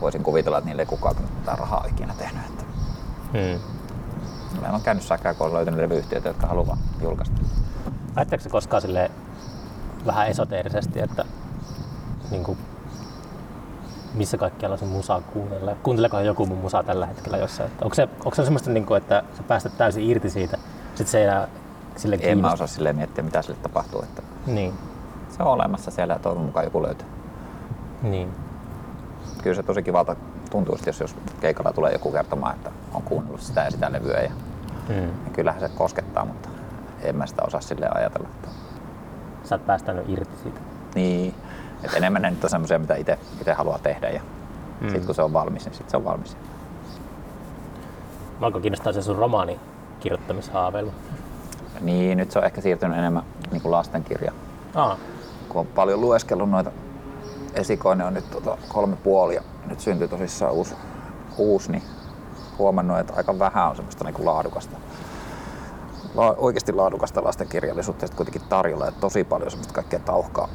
[0.00, 2.42] Voisin kuvitella, että niille ei kukaan mitään rahaa ikinä tehnyt.
[2.46, 2.64] Että
[3.32, 3.60] Hmm.
[4.60, 7.36] meillä on käynyt säkää, kun on löytynyt levyyhtiöitä, jotka haluaa julkaista.
[8.16, 9.10] Ajatteko se koskaan sille
[10.06, 11.24] vähän esoteerisesti, että
[12.30, 12.58] niin kuin,
[14.14, 15.76] missä kaikkialla se musaa kuunnella?
[15.82, 17.66] Kuunteleekohan joku mun musaa tällä hetkellä jossain?
[17.70, 20.58] Että onko, se, onko se semmoista, niin kuin, että sä päästät täysin irti siitä,
[20.88, 21.48] sitten se ei enää
[21.96, 24.02] sille En mä osaa silleen miettiä, mitä sille tapahtuu.
[24.02, 24.74] Että Niin,
[25.36, 27.06] se on olemassa siellä ja toivon mukaan joku löytyy.
[28.02, 28.28] niin.
[29.42, 30.16] Kyllä se tosi kivalta
[30.50, 34.20] tuntuu, jos, jos keikalla tulee joku kertomaan, että on kuunnellut sitä ja sitä levyä.
[34.20, 34.30] Ja,
[34.88, 34.96] Hmm.
[35.04, 36.48] ja kyllähän se koskettaa, mutta
[37.02, 38.28] en mä sitä osaa silleen ajatella.
[39.44, 40.60] Sä oot päästänyt irti siitä.
[40.94, 41.34] niin,
[41.84, 43.18] että enemmän ne nyt on semmoisia, mitä itse
[43.56, 44.08] haluaa tehdä.
[44.08, 44.20] Ja
[44.80, 44.88] Mm.
[44.88, 46.36] sitten kun se on valmis, niin sitten se on valmis.
[48.40, 49.60] Mä alkoi kiinnostaa se sun romaani
[50.00, 50.92] kirjoittamishaaveilu.
[51.80, 54.32] Niin, nyt se on ehkä siirtynyt enemmän niin kuin lastenkirja.
[54.74, 54.96] Aa,
[55.48, 56.70] Kun on paljon lueskellut noita
[57.54, 60.74] esikoinen on nyt tota kolme puoli ja nyt syntyy tosissaan uusi,
[61.38, 61.82] uusi niin
[62.58, 64.76] huomannut, että aika vähän on semmoista niin kuin laadukasta,
[66.14, 70.48] la, oikeasti laadukasta lastenkirjallisuutta sitten kuitenkin tarjolla ja tosi paljon semmoista kaikkea tauhkaa,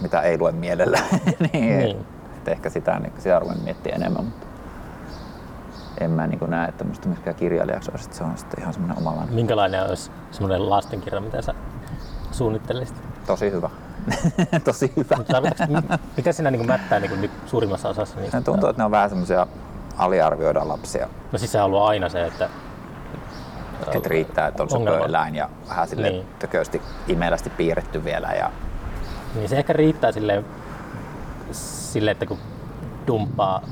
[0.00, 0.98] mitä ei lue mielellä.
[1.52, 2.06] niin, Niin.
[2.38, 4.46] Et ehkä sitä, niin, sitä ruvennut miettiä enemmän, mutta
[6.00, 8.98] en mä niin näe, että musta myöskään kirjailijaksi olisi, että se on sitten ihan semmoinen
[8.98, 9.34] omanlainen.
[9.34, 11.54] minkälainen olisi semmoinen lastenkirja, mitä sä
[12.32, 12.96] suunnittelisit?
[13.26, 13.70] Tosi hyvä.
[14.64, 15.16] Tosi hyvä.
[15.16, 18.40] Mutta siinä niin mättää niin nyt suurimmassa osassa niistä?
[18.40, 19.46] Tuntuu, että ne on vähän semmoisia
[19.98, 21.08] aliarvioidaan lapsia.
[21.32, 22.48] No siis se on ollut aina se, että
[23.92, 26.14] Että riittää, että on söpö eläin ja vähän sille Niin.
[26.16, 26.26] niin.
[26.38, 28.28] tökösti imelästi piirretty vielä.
[28.38, 28.50] Ja
[29.34, 30.44] niin se ehkä riittää sille,
[31.52, 32.38] sille että kun
[33.06, 33.62] dumppaa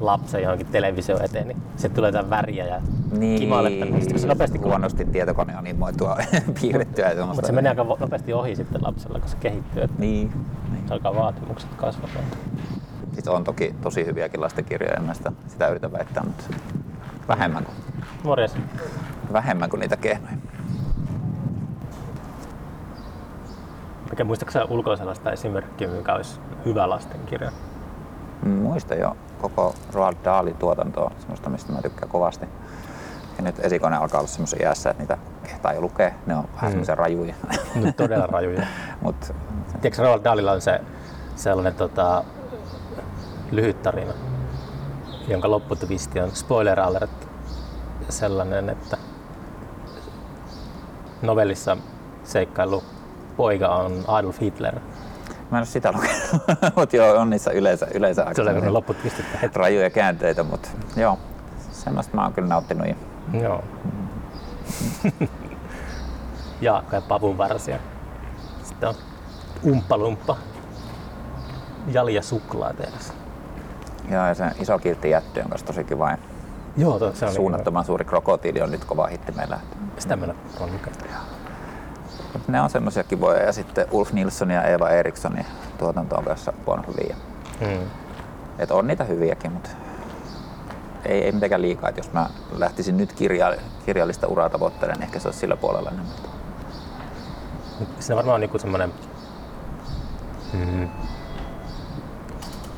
[0.00, 2.80] lapsen johonkin televisio eteen, niin se tulee jotain väriä ja
[3.18, 3.84] niin, kimaletta.
[3.84, 6.16] Niin se nopeasti, huonosti tietokone on animoitua
[6.60, 7.04] piirrettyä.
[7.04, 7.34] Ja semmoista.
[7.34, 10.32] mutta se menee aika nopeasti ohi sitten lapsella, kun se kehittyy, että Niin.
[10.72, 10.88] niin.
[10.88, 12.08] se alkaa vaatimukset kasvaa.
[13.14, 16.44] Sitten on toki tosi hyviäkin lastenkirjoja, en mä sitä, sitä yritä väittää, mutta
[17.28, 17.76] vähemmän kuin,
[18.24, 18.56] Morjes.
[19.34, 20.36] Vähemmän kuin niitä kehnoja.
[24.10, 27.50] Mikä muistatko sä ulkoa sellaista esimerkkiä, mikä olisi hyvä lastenkirja?
[28.46, 32.46] Muista jo koko Roald Dahlin tuotantoa, semmoista mistä mä tykkään kovasti.
[33.36, 36.14] Ja nyt esikone alkaa olla semmoisen iässä, että niitä kehtaa jo lukee.
[36.26, 37.34] Ne on vähän semmoisia rajuja.
[37.74, 38.66] Nyt todella rajuja.
[39.02, 39.34] Mut
[39.80, 40.80] Tiedätkö, Roald Dahlilla on se
[41.36, 42.24] sellainen tota,
[43.50, 44.12] lyhyt tarina,
[45.28, 47.28] jonka lopputwisti on spoiler alert
[48.08, 48.96] sellainen, että
[51.26, 51.76] novellissa
[52.24, 52.82] seikkailu
[53.36, 54.74] poika on Adolf Hitler.
[55.50, 56.42] Mä en ole sitä lukenut,
[56.76, 59.26] mutta joo, on niissä yleensä, yleensä aika semmoisia lopputwistit.
[59.42, 59.58] Heti.
[59.58, 61.18] rajuja käänteitä, mutta joo,
[61.72, 62.86] semmoista mä oon kyllä nauttinut.
[63.32, 63.64] Joo.
[66.60, 67.78] Jaakko ja Pavun varsia.
[68.62, 68.94] Sitten on
[69.66, 70.36] Umppalumppa.
[71.92, 73.12] Jali ja suklaatehdas.
[74.10, 76.16] Joo, ja se iso kiltti jätty on kanssa tosi kiva.
[76.76, 79.56] Joo, to, se on suunnattoman suuri krokotiili on nyt kova hitti meillä.
[79.80, 80.14] Niin, sitä
[80.60, 80.98] ole lukenut.
[82.32, 85.46] Mut ne on semmoisia kivoja ja sitten Ulf Nilsson ja Eva Erikssonin
[85.78, 87.08] tuotanto on kanssa puonut hyvin.
[87.08, 87.16] Ja-
[87.60, 87.86] Mm.
[88.58, 89.70] Et on niitä hyviäkin, mutta
[91.04, 91.88] ei, ei mitenkään liikaa.
[91.90, 93.54] Et jos mä lähtisin nyt kirja,
[93.86, 96.14] kirjallista uraa tavoittelemaan, niin ehkä se olisi sillä puolella enemmän.
[98.00, 98.92] Siinä varmaan on niinku semmoinen...
[100.52, 100.82] Mm,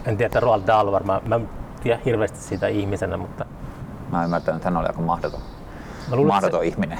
[0.06, 1.48] en tiedä, että Roald Dahl varmaan, mä en
[1.82, 3.44] tiedä hirveästi siitä ihmisenä, mutta
[4.10, 5.40] Mä ymmärtänyt, että hän oli aika mahdoton,
[6.10, 6.98] mä luulen, mahdoton että, ihminen.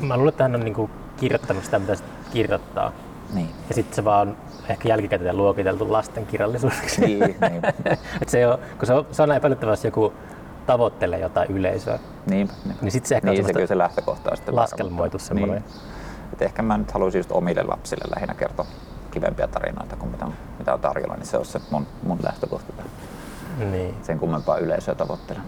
[0.00, 2.92] se, mä luulen, että hän on niinku kirjoittanut sitä, mitä se kirjoittaa.
[3.34, 3.50] niin.
[3.68, 4.36] Ja sitten se vaan
[4.68, 7.00] ehkä jälkikäteen luokiteltu lastenkirjallisuudeksi.
[7.00, 7.62] Niin, niin.
[8.22, 10.12] Et se, on, kun se on, se on epäilyttävää, jos joku
[10.66, 12.82] tavoittelee jotain yleisöä, Niinpä, niinpä.
[12.82, 15.62] niin sitten se ehkä Niin, on se kyllä se lähtökohta on sitten laskelmoitu semmoinen.
[15.62, 15.80] Niin.
[16.32, 18.66] Et ehkä mä nyt haluaisin just omille lapsille lähinnä kertoa
[19.10, 20.26] kivempiä tarinoita kuin mitä
[20.58, 22.72] mitä on tarjolla, niin se on se mun, mun lähtökohta.
[23.56, 23.94] Niin.
[24.02, 25.42] Sen kummempaa yleisöä tavoittelen.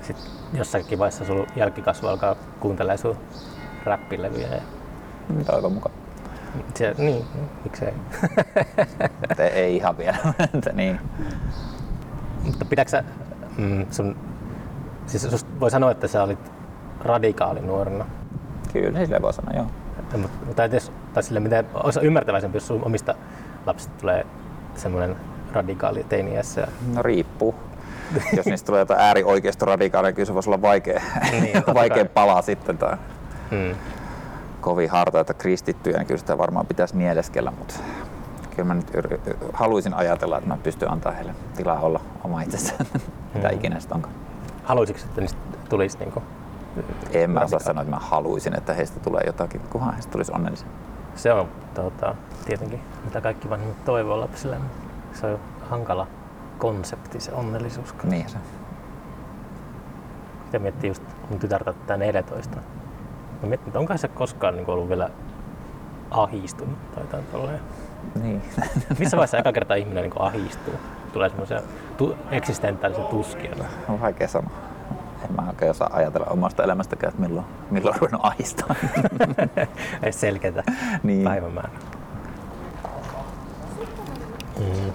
[0.00, 3.16] Sitten jossakin vaiheessa sun jälkikasvu alkaa kuuntelemaan sun
[3.84, 4.48] räppilevyjä.
[4.48, 4.60] Ja
[5.28, 5.94] Mm, Toivon mukaan.
[6.74, 7.24] se, niin,
[7.64, 7.92] miksei.
[9.28, 10.16] Mutta ei, ihan vielä.
[10.54, 11.00] Että niin.
[12.44, 13.04] Mutta pitääkö sä,
[13.58, 14.16] mm, sun,
[15.06, 16.52] siis voi sanoa, että sä olit
[17.00, 18.04] radikaali nuorena.
[18.72, 19.66] Kyllä, niin sille voi sanoa, joo.
[20.16, 23.14] Mutta, tai, jos, tai sille, miten olisi ymmärtäväisempi, jos sun omista
[23.66, 24.26] lapsista tulee
[24.74, 25.16] semmoinen
[25.52, 26.66] radikaali teiniässä.
[26.94, 27.54] No riippuu.
[28.36, 32.08] Jos niistä tulee jotain äärioikeisto radikaaleja, kyllä se voisi olla vaikea, Niin, vaikea kai.
[32.14, 32.78] pala sitten.
[32.78, 32.96] Tai
[33.50, 33.74] Mm.
[34.60, 37.74] kovin hartaita kristittyjä, niin kyllä sitä varmaan pitäisi mieleskellä, mutta
[38.50, 42.74] kyllä mä nyt yr- haluaisin ajatella, että mä pystyn antaa heille tilaa olla oma itsensä,
[43.34, 43.54] mitä Mm.
[43.54, 44.14] ikinä sitten onkaan.
[44.64, 45.38] Haluaisitko, että niistä
[45.68, 46.22] tulisi niinku,
[47.12, 50.68] En mä osaa sanoa, että mä haluaisin, että heistä tulee jotakin, kunhan heistä tulisi onnellisia.
[51.14, 54.56] Se on tota, tietenkin, mitä kaikki vanhemmat toivoo lapsille.
[55.12, 55.38] Se on
[55.70, 56.06] hankala
[56.58, 57.94] konsepti, se onnellisuus.
[58.04, 58.38] Niin se.
[60.44, 62.56] Sitä miettii just mun tytärtä tätä 14.
[63.42, 65.10] Mä mietin, että onko se koskaan niin ollut vielä
[66.10, 67.60] ahistunut tai jotain tolleen.
[68.22, 68.42] Niin.
[68.98, 70.74] Missä vaiheessa eka kerta ihminen niin ahistuu?
[71.12, 71.60] Tulee semmoisia
[71.96, 73.50] tu- eksistentaalisia tuskia.
[73.88, 74.50] on vaikea sanoa.
[75.24, 78.74] En mä oikein osaa ajatella omasta elämästäkään, että milloin, milloin on ruvennut ahistaa.
[80.02, 80.62] Ei selkeätä
[81.02, 81.24] Niin.
[81.24, 81.70] päivämäärää.
[84.58, 84.92] Mm.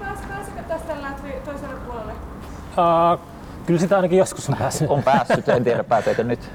[0.00, 2.12] Pääs, pääsikö tästä läpi toiselle puolelle?
[2.12, 3.20] Uh,
[3.66, 4.90] kyllä sitä ainakin joskus on päässyt.
[4.90, 6.50] on päässyt, en tiedä pääseekö nyt.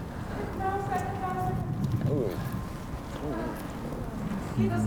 [4.58, 4.82] Kiitos.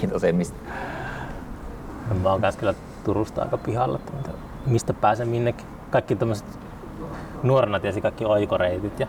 [0.00, 0.56] Kiitos, ei mistä.
[2.22, 4.30] Mä oon kanssa kyllä Turusta aika pihalla, että
[4.66, 5.66] mistä pääsen minnekin.
[5.90, 6.46] Kaikki tämmöiset
[7.42, 9.06] nuorena tiesi kaikki oikoreitit ja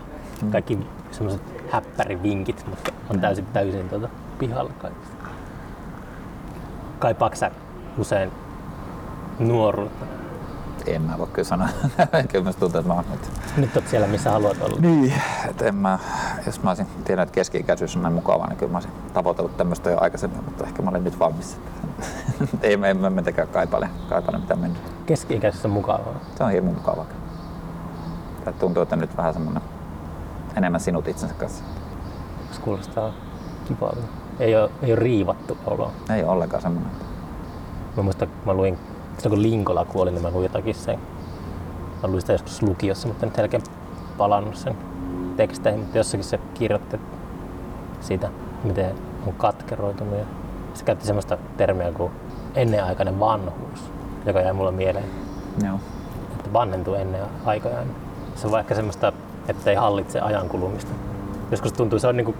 [0.52, 0.78] kaikki
[1.10, 4.08] semmoiset häppärivinkit, mutta on täysin, täysin tuota
[4.38, 5.21] pihalla kaikista.
[7.02, 7.50] Kaipaatko sä
[7.98, 8.32] usein
[9.38, 10.06] nuoruutta?
[10.86, 11.68] En mä voi kyllä sanoa.
[12.30, 13.30] kyllä musta tuntuu, että mä oon nyt.
[13.56, 14.80] Nyt oot siellä, missä haluat olla.
[14.80, 15.14] Niin.
[15.50, 15.98] Et en mä,
[16.46, 19.90] jos mä olisin tiennyt, että keski-ikäisyys on näin mukavaa, niin kyllä mä olisin tavoitellut tämmöistä
[19.90, 21.60] jo aikaisemmin, mutta ehkä mä olen nyt valmis.
[22.62, 24.82] ei mä en mä mitenkään kaipaile, kaipaile mitä mennyt.
[25.06, 26.14] Keski-ikäisessä on mukavaa.
[26.36, 27.06] Se on hirmu mukavaa.
[28.44, 29.62] Tää tuntuu, että nyt vähän semmonen
[30.56, 31.64] enemmän sinut itsensä kanssa.
[32.52, 33.12] Se kuulostaa
[33.68, 34.21] kivalta.
[34.40, 35.90] Ei ole, ei ole riivattu oloa.
[36.10, 36.90] Ei ollenkaan semmonen.
[37.96, 38.78] Mä muistan, kun mä luin,
[39.22, 40.98] kun Linkola kuoli, niin mä luin jotakin sen.
[42.02, 43.62] Mä luin sitä joskus lukiossa, mutta en nyt jälkeen
[44.18, 44.76] palannut sen
[45.36, 47.00] teksteihin, mutta jossakin se kirjoitti
[48.00, 48.30] siitä,
[48.64, 48.94] miten
[49.26, 50.18] on katkeroitunut.
[50.18, 50.24] Ja
[50.74, 52.12] se käytti semmoista termiä kuin
[52.54, 53.92] ennenaikainen vanhuus,
[54.26, 55.04] joka jäi mulle mieleen,
[55.66, 55.80] Joo.
[56.36, 57.86] että vanhentuu ennen aikojaan.
[58.34, 59.12] Se on ehkä semmoista,
[59.48, 60.92] että ei hallitse ajan kulumista.
[61.50, 62.34] Joskus tuntuu, se on niinku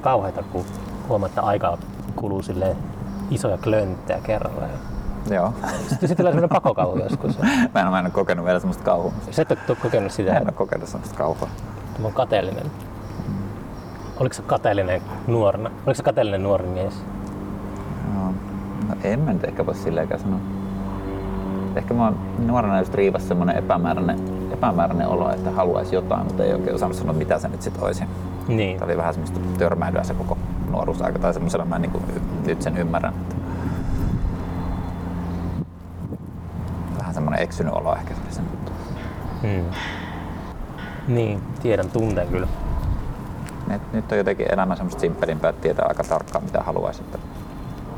[0.00, 0.64] kauheita, kun
[1.10, 1.78] huomaa, että aika
[2.16, 2.76] kuluu silleen
[3.30, 4.66] isoja klönttejä kerralla.
[5.30, 5.52] Joo.
[5.88, 7.38] sitten sitten tulee semmoinen pakokauhu joskus.
[7.74, 9.12] mä, en, mä en ole kokenut vielä semmoista kauhua.
[9.30, 11.48] Sä et ole kokenut sitä, Mä en ole kokenut semmoista kauhua.
[11.98, 12.66] mä oon kateellinen.
[14.20, 15.70] Oliko se kateellinen nuorena?
[15.70, 16.94] Oliko se kateellinen nuori mies?
[18.14, 18.32] Joo.
[18.88, 20.38] No en mä nyt ehkä voi silleenkään sanoa.
[21.76, 24.18] Ehkä mä oon nuorena just riivas semmonen epämääräinen,
[24.52, 28.04] epämääräinen olo, että haluaisi jotain, mutta ei oikein osannut sanoa, mitä se nyt sit olisi.
[28.48, 28.78] Niin.
[28.78, 30.38] Tämä oli vähän semmoista törmäilyä se koko
[30.72, 31.92] nuoruusaika, tai semmoisella mä niin
[32.46, 33.14] nyt sen ymmärrän.
[36.98, 38.44] Vähän semmoinen eksynyt olo ehkä se oli sen.
[39.42, 39.70] Hmm.
[41.14, 42.46] Niin, tiedän, tunteen kyllä.
[43.68, 47.00] Nyt, nyt on jotenkin elämä semmoista simppelimpää, että tietää aika tarkkaan mitä haluaisi.
[47.02, 47.18] Että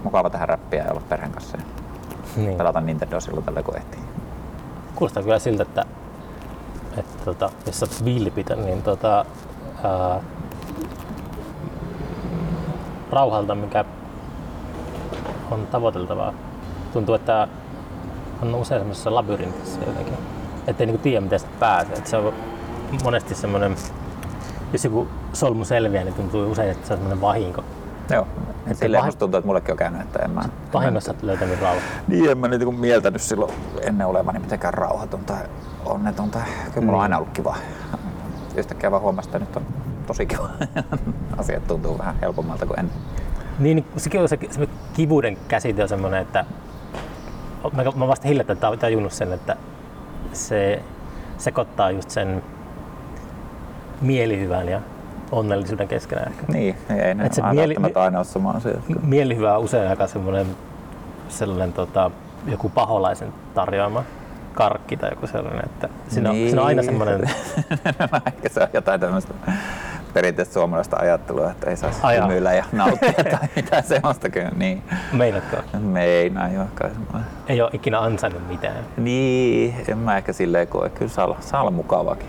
[0.05, 1.65] mukava tähän räppiä ja olla perheen kanssa ja
[2.37, 2.57] Niin.
[2.59, 4.01] pelata Nintendo silloin tällä kun ehtii.
[4.95, 5.85] Kuulostaa kyllä siltä, että,
[6.97, 9.25] että tota, jos sä oot vilpitön, niin tota,
[9.85, 10.21] ää,
[13.13, 13.85] rauhalta, mikä
[15.51, 16.33] on tavoiteltavaa.
[16.93, 17.49] Tuntuu, että
[18.43, 20.15] on usein semmoisessa labyrintissä jotenkin.
[20.67, 21.97] Ettei niinku tiedä, miten sitä pääsee.
[21.97, 22.33] Et se on
[23.05, 23.77] monesti semmoinen,
[24.73, 27.65] jos joku solmu selviää, niin tuntuu usein, että se on semmoinen vahinko.
[28.11, 28.27] Joo.
[28.67, 30.43] Et silleen musta tuntuu, että mullekin on käynyt, että en mä...
[30.75, 31.83] Vahingossa oot löytänyt rauhaa.
[32.09, 35.39] Niin, en mä niitä kun mieltänyt silloin ennen olevani mitenkään rauhaton tai
[35.85, 36.43] onneton tai
[36.75, 37.03] kyllä mulla on Niin.
[37.03, 37.57] aina ollut kiva.
[38.57, 39.63] Yhtäkkiä vaan huomasin, että nyt on
[40.07, 40.49] tosi kiva.
[41.39, 42.95] Asiat tuntuu vähän helpommalta kuin ennen.
[43.59, 46.45] Niin, niin sekin on se, se kivuuden käsite on semmoinen, että
[47.73, 49.57] mä, mä vasta hiljattain ta- tajunnut sen, että
[50.33, 50.83] se
[51.39, 52.43] sekoittaa just sen
[54.01, 54.81] mielihyvän ja
[55.33, 56.45] onnellisuuden keskenään ehkä.
[56.53, 58.79] Niin, ei ne Et se mieli- aina ole sama asia.
[59.03, 60.47] Mielihyvä on usein aika semmoinen
[61.29, 62.11] sellainen tota,
[62.47, 64.05] joku paholaisen tarjoama
[64.55, 67.21] karkki tai joku sellainen, että siinä, on, siinä on aina semmoinen,
[68.27, 69.35] Ehkä se on jotain tämmöistä
[70.13, 72.27] perinteistä suomalaista ajattelua, että ei saisi Ai jaa.
[72.27, 74.51] hymyillä ja nauttia tai mitään semmoista kyllä.
[74.57, 74.83] Niin.
[75.13, 76.91] meinatko, Meinaa jo kai
[77.47, 78.85] ei ole ikinä ansainnut mitään.
[78.97, 80.89] Niin, en mä ehkä silleen koe.
[80.89, 82.29] Kyllä saa olla, saa olla mukavakin.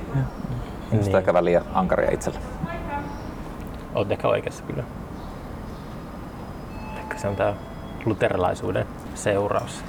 [0.91, 1.17] Ihmiset Niin.
[1.19, 2.39] ehkä väliä ankaria itsellä.
[3.95, 4.83] Olet ehkä oikeassa kyllä.
[6.97, 7.53] Ehkä se on tämä
[8.05, 9.83] luterilaisuuden seuraus.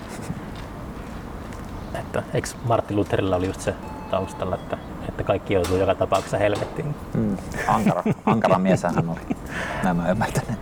[2.01, 3.75] Että, eikö Martti Lutherilla oli just se
[4.11, 4.79] taustalla, että,
[5.09, 6.95] että kaikki joutuu joka tapauksessa helvettiin.
[7.15, 7.37] Mm.
[7.69, 9.37] Ankara, ankara mies hän oli.
[9.83, 10.59] Näin mä ymmärtänyt.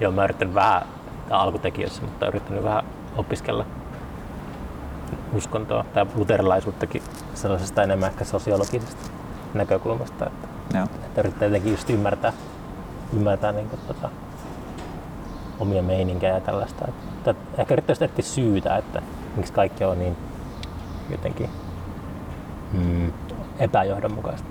[0.00, 0.82] Joo, mä yrittänyt vähän
[1.30, 2.84] alkutekijöissä, mutta yrittänyt vähän
[3.16, 3.66] opiskella
[5.32, 7.02] uskontoa tai luterilaisuuttakin
[7.34, 9.10] sellaisesta enemmän ehkä sosiologisesta
[9.54, 10.84] näkökulmasta, että, Joo.
[10.84, 12.32] että yrittää jotenkin just ymmärtää,
[13.12, 14.10] ymmärtää niin kuin, tota,
[15.60, 16.84] omia meininkejä ja tällaista.
[16.88, 19.02] Että, että ehkä yrittää etsiä syytä, että
[19.36, 20.16] miksi kaikki on niin
[21.10, 21.50] jotenkin
[22.72, 23.12] mm,
[23.58, 24.46] epäjohdonmukaista.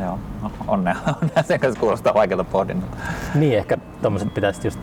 [0.00, 0.18] Joo.
[0.42, 0.96] No, onnea.
[1.22, 1.42] onnea.
[1.42, 2.96] Sen kanssa kuulostaa vaikealta pohdinnalta.
[3.34, 4.80] Niin, ehkä tommoset pitäisi just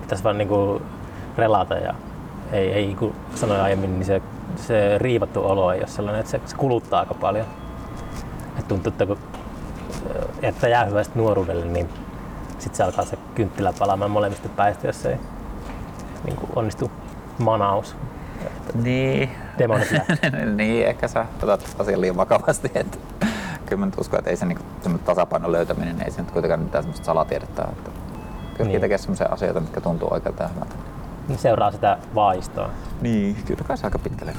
[0.00, 0.82] pitäisi vaan niinku
[1.36, 1.94] relata ja
[2.52, 4.22] ei, ei kun sanoin aiemmin, niin se,
[4.56, 7.46] se riivattu olo ei ole sellainen, että se, se kuluttaa aika paljon.
[8.58, 9.18] Et tuntuu, että kun
[10.42, 11.88] että jää hyvästä nuoruudelle, niin
[12.58, 15.16] sitten se alkaa se kynttilä palaamaan molemmista päistä, jos ei
[16.24, 16.90] niin onnistu
[17.38, 17.96] manaus.
[18.74, 19.30] Niin.
[19.58, 19.88] Demonit
[20.56, 22.70] niin, ehkä sä otat asian liian vakavasti.
[22.74, 22.98] Että
[23.66, 26.60] kyllä mä nyt uskon, että ei se niinku, semmoinen tasapainon löytäminen, ei se nyt kuitenkaan
[26.60, 27.62] mitään semmoista salatiedettä.
[27.62, 28.68] Että pyrkii Niin.
[28.68, 28.80] niin.
[28.80, 30.74] tekemään semmoisia asioita, mitkä tuntuu oikealta ja hyvältä.
[31.28, 32.70] Niin seuraa sitä vaistoa.
[33.00, 34.32] Niin, kyllä kai se aika pitkälle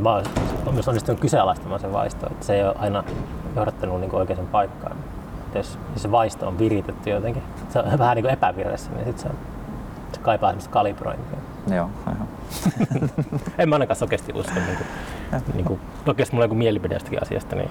[0.00, 0.24] mä oon
[0.72, 3.04] myös onnistunut kyseenalaistamaan sen vaistoa, että se ei ole aina
[3.56, 4.96] johdattanut niin oikeaan paikkaan.
[5.46, 9.04] Että jos, jos se vaisto on viritetty jotenkin, se on vähän niin kuin epävirressä, niin
[9.04, 9.34] sit se, on,
[10.12, 11.38] se kaipaa semmoista kalibrointia.
[11.70, 12.28] Joo, aivan.
[13.58, 14.54] En mä ainakaan sokeasti usko.
[14.54, 14.86] Niin kuin,
[15.54, 17.70] niin kuin, toki jos mulla on joku mielipide jostakin asiasta, niin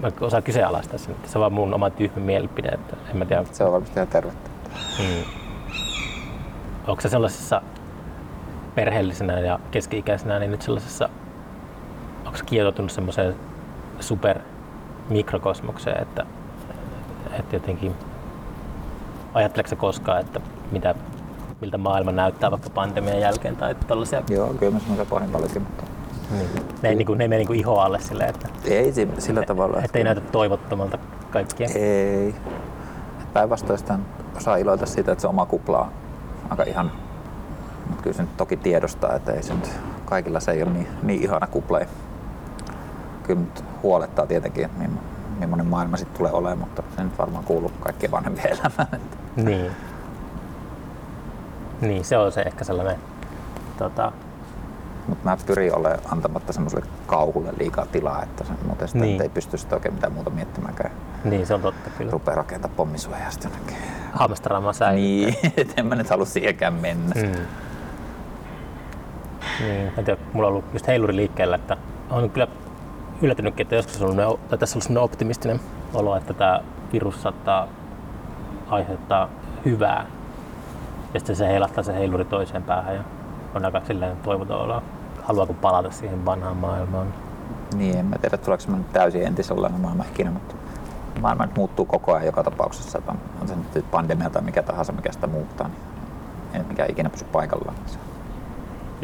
[0.00, 3.44] mä osaan kyseenalaistaa sen, se on vaan mun oma tyhmä mielipide, että en mä tiedä.
[3.52, 4.50] Se on varmasti ihan tervettä.
[4.98, 5.24] Mm.
[6.86, 7.62] Onko se sellaisessa
[8.74, 11.08] perheellisenä ja keski-ikäisenä, niin nyt sellaisessa,
[12.26, 13.34] onko se kietoutunut semmoiseen
[14.00, 14.38] super
[15.08, 16.26] mikrokosmokseen, että,
[17.38, 17.94] että jotenkin,
[19.34, 20.40] ajatteleeko se koskaan, että
[20.72, 20.94] mitä,
[21.60, 25.84] miltä maailma näyttää vaikka pandemian jälkeen tai tällaisia, Joo, kyllä mä semmoisia pohdin paljonkin, mutta
[26.30, 26.48] niin,
[26.82, 29.42] ne ei, niin kuin, ne ei mene niin iho alle silleen, että, ei si- sillä
[29.42, 29.80] tavalla.
[29.82, 30.98] että ei näytä toivottomalta
[31.30, 31.68] kaikkia.
[31.74, 32.34] Ei.
[33.32, 33.80] Päinvastoin
[34.36, 35.88] osaa iloita siitä, että se oma kupla on
[36.50, 36.92] aika ihan.
[37.86, 39.70] Mutta kyllä se nyt toki tiedostaa, että ei se nyt,
[40.04, 41.80] kaikilla se ei ole niin, niin ihana kupla.
[43.22, 44.84] Kyllä nyt huolettaa tietenkin, että
[45.40, 49.00] millainen maailma sitten tulee olemaan, mutta se nyt varmaan kuuluu kaikkien vanhempien elämään.
[49.36, 49.70] Niin.
[51.80, 52.96] Niin, se on se ehkä sellainen,
[53.78, 54.12] tota,
[55.08, 59.22] Mutta mä pyrin olemaan antamatta semmoiselle kauhulle liikaa tilaa, että se muuten sitten Niin.
[59.22, 60.90] ei pysty sitä oikein mitään muuta miettimäänkään.
[61.24, 62.10] niin se on totta kyllä.
[62.10, 63.76] Rupeaa rakentamaan pommisuojaa sitten jonnekin.
[64.12, 65.40] Hamstraamaan säilyttää.
[65.42, 67.14] Niin, et en mä nyt halua siihenkään mennä.
[67.14, 67.32] Mm.
[69.60, 71.76] Niin, en tiedä, mulla on ollut just heiluri liikkeellä, että
[72.10, 72.46] on kyllä
[73.22, 75.60] yllätynytkin, että joskus on ollut, tai tässä on ollut sellainen optimistinen
[75.94, 76.60] olo, että tämä
[76.92, 77.68] virus saattaa
[78.68, 79.28] aiheuttaa
[79.64, 80.06] hyvää.
[81.14, 83.02] Ja sitten se heilahtaa se heiluri toiseen päähän ja
[83.54, 84.82] on aika silleen toivoton olo.
[85.22, 87.14] Haluaako palata siihen vanhaan maailmaan?
[87.74, 90.54] Niin, en mä tiedä, tuleeko se nyt täysin entisellainen maailma ikinä, mutta
[91.20, 92.98] maailma nyt muuttuu koko ajan joka tapauksessa.
[92.98, 95.78] Että on, se nyt pandemia tai mikä tahansa, mikä sitä muuttaa, niin
[96.54, 97.76] ei mikä ikinä pysy paikallaan.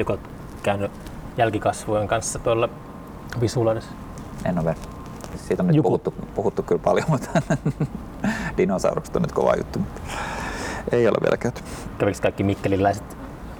[0.09, 0.19] On
[0.63, 0.91] käynyt
[1.37, 2.69] jälkikasvujen kanssa tuolla
[3.41, 3.91] visuloidessa.
[4.45, 4.79] En ole vielä.
[5.37, 7.43] Siitä on nyt Joku- puhuttu, puhuttu kyllä paljon, mutta
[8.57, 9.79] dinosaurukset on nyt kova juttu.
[9.79, 10.01] Mutta
[10.93, 11.63] ei ole vielä käyty.
[11.99, 13.17] Kävikö kaikki mikkeliläiset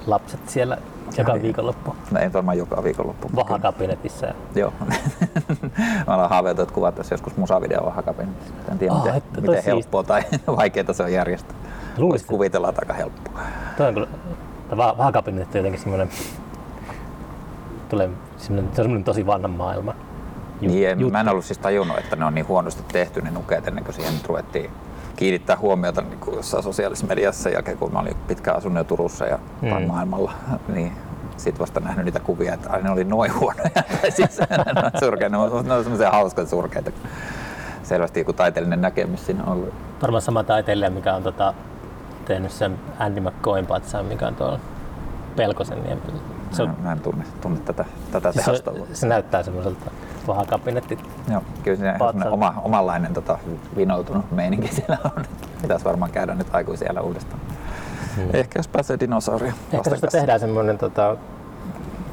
[0.07, 0.79] lapset siellä
[1.19, 1.43] joka Ei.
[1.43, 3.31] viikonloppu No, ei varmaan joka viikonloppu.
[3.37, 4.27] vahakabinetissa?
[4.55, 4.73] Joo.
[6.07, 8.29] mä olen haaveiltu, että kuvattaisiin joskus musavideo vahakabin.
[8.73, 10.23] En tiedä, Aa, miten, että miten helppoa tai
[10.57, 11.57] vaikeaa se on järjestää.
[11.89, 13.41] Voisi Luulisin, kuvitella, aika helppoa.
[13.77, 14.09] Toi on kyllä,
[14.77, 16.09] vahakabinetti on jotenkin semmoinen,
[17.89, 19.95] tulee semmoinen, se on semmoinen tosi vanha maailma.
[20.61, 21.13] Ju- Niin, en, juttu.
[21.13, 23.95] mä en ollut siis tajunnut, että ne on niin huonosti tehty ne nukeet ennen kuin
[23.95, 24.71] siihen nyt ruvettiin
[25.17, 28.85] kiinnittää huomiota niin kuin jossain sosiaalisessa mediassa sen jälkeen, kun mä olin pitkään asunut jo
[28.85, 29.87] Turussa ja Mm.
[29.87, 30.33] maailmalla,
[30.69, 30.93] niin
[31.37, 33.71] sitten vasta nähnyt niitä kuvia, että ai, ne oli noin huonoja.
[34.01, 34.39] Tai siis
[35.01, 36.91] surkeita, on, ne on semmoisia hauskoja surkeita.
[37.83, 39.75] Selvästi joku taiteellinen näkemys siinä on ollut.
[40.03, 41.55] Varmaan sama taiteilija, mikä on tota,
[42.25, 44.61] tehnyt sen Andy McCoyn patsaan, mikä on tuolla
[45.37, 46.13] Pelkosen niemellä.
[46.51, 48.73] Se, Mä, on, mä en tunne, tunne tätä, tätä siis tehosta.
[48.73, 49.91] se, se näyttää semmoiselta
[50.27, 50.99] vahakabinetti.
[51.31, 51.95] Joo, kyllä se
[52.31, 53.39] oma, omanlainen tota,
[53.77, 55.25] vinoutunut meininki siellä on.
[55.63, 57.41] Pitäisi varmaan käydä nyt aikuisiellä uudestaan.
[58.17, 58.29] Hmm.
[58.33, 61.17] Ehkä jos pääsee dinosauria Ehkä tästä tehdään semmoinen, tota,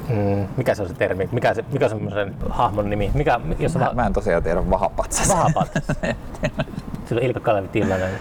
[0.10, 3.76] mm, mikä se on se termi, mikä, se, mikä on semmoisen hahmon nimi, mikä, jos
[3.76, 5.30] Mä, va- mä en tosiaan tiedä vahapatsas.
[5.30, 5.84] vahapatsas.
[7.06, 8.12] Sillä on Ilkka Kalevi Tillanen.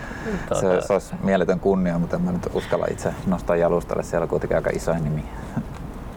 [0.48, 4.02] Tuota, se, se olisi mieletön kunnia, mutta en mä nyt uskalla itse nostaa jalustalle.
[4.02, 5.24] Siellä on kuitenkin aika isoin nimi.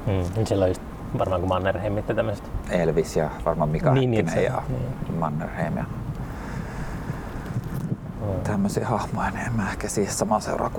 [0.07, 0.81] mm, niin siellä on just
[1.19, 2.51] varmaan kuin Mannerheimit ja tämmöiset.
[2.69, 5.19] Elvis ja varmaan Mika Niin, niin, Häkkinen ja niin.
[5.19, 5.85] Mannerheim ja
[8.43, 10.71] tämmöisiä hahmoja, niin en mä ehkä siihen samaan seuraa.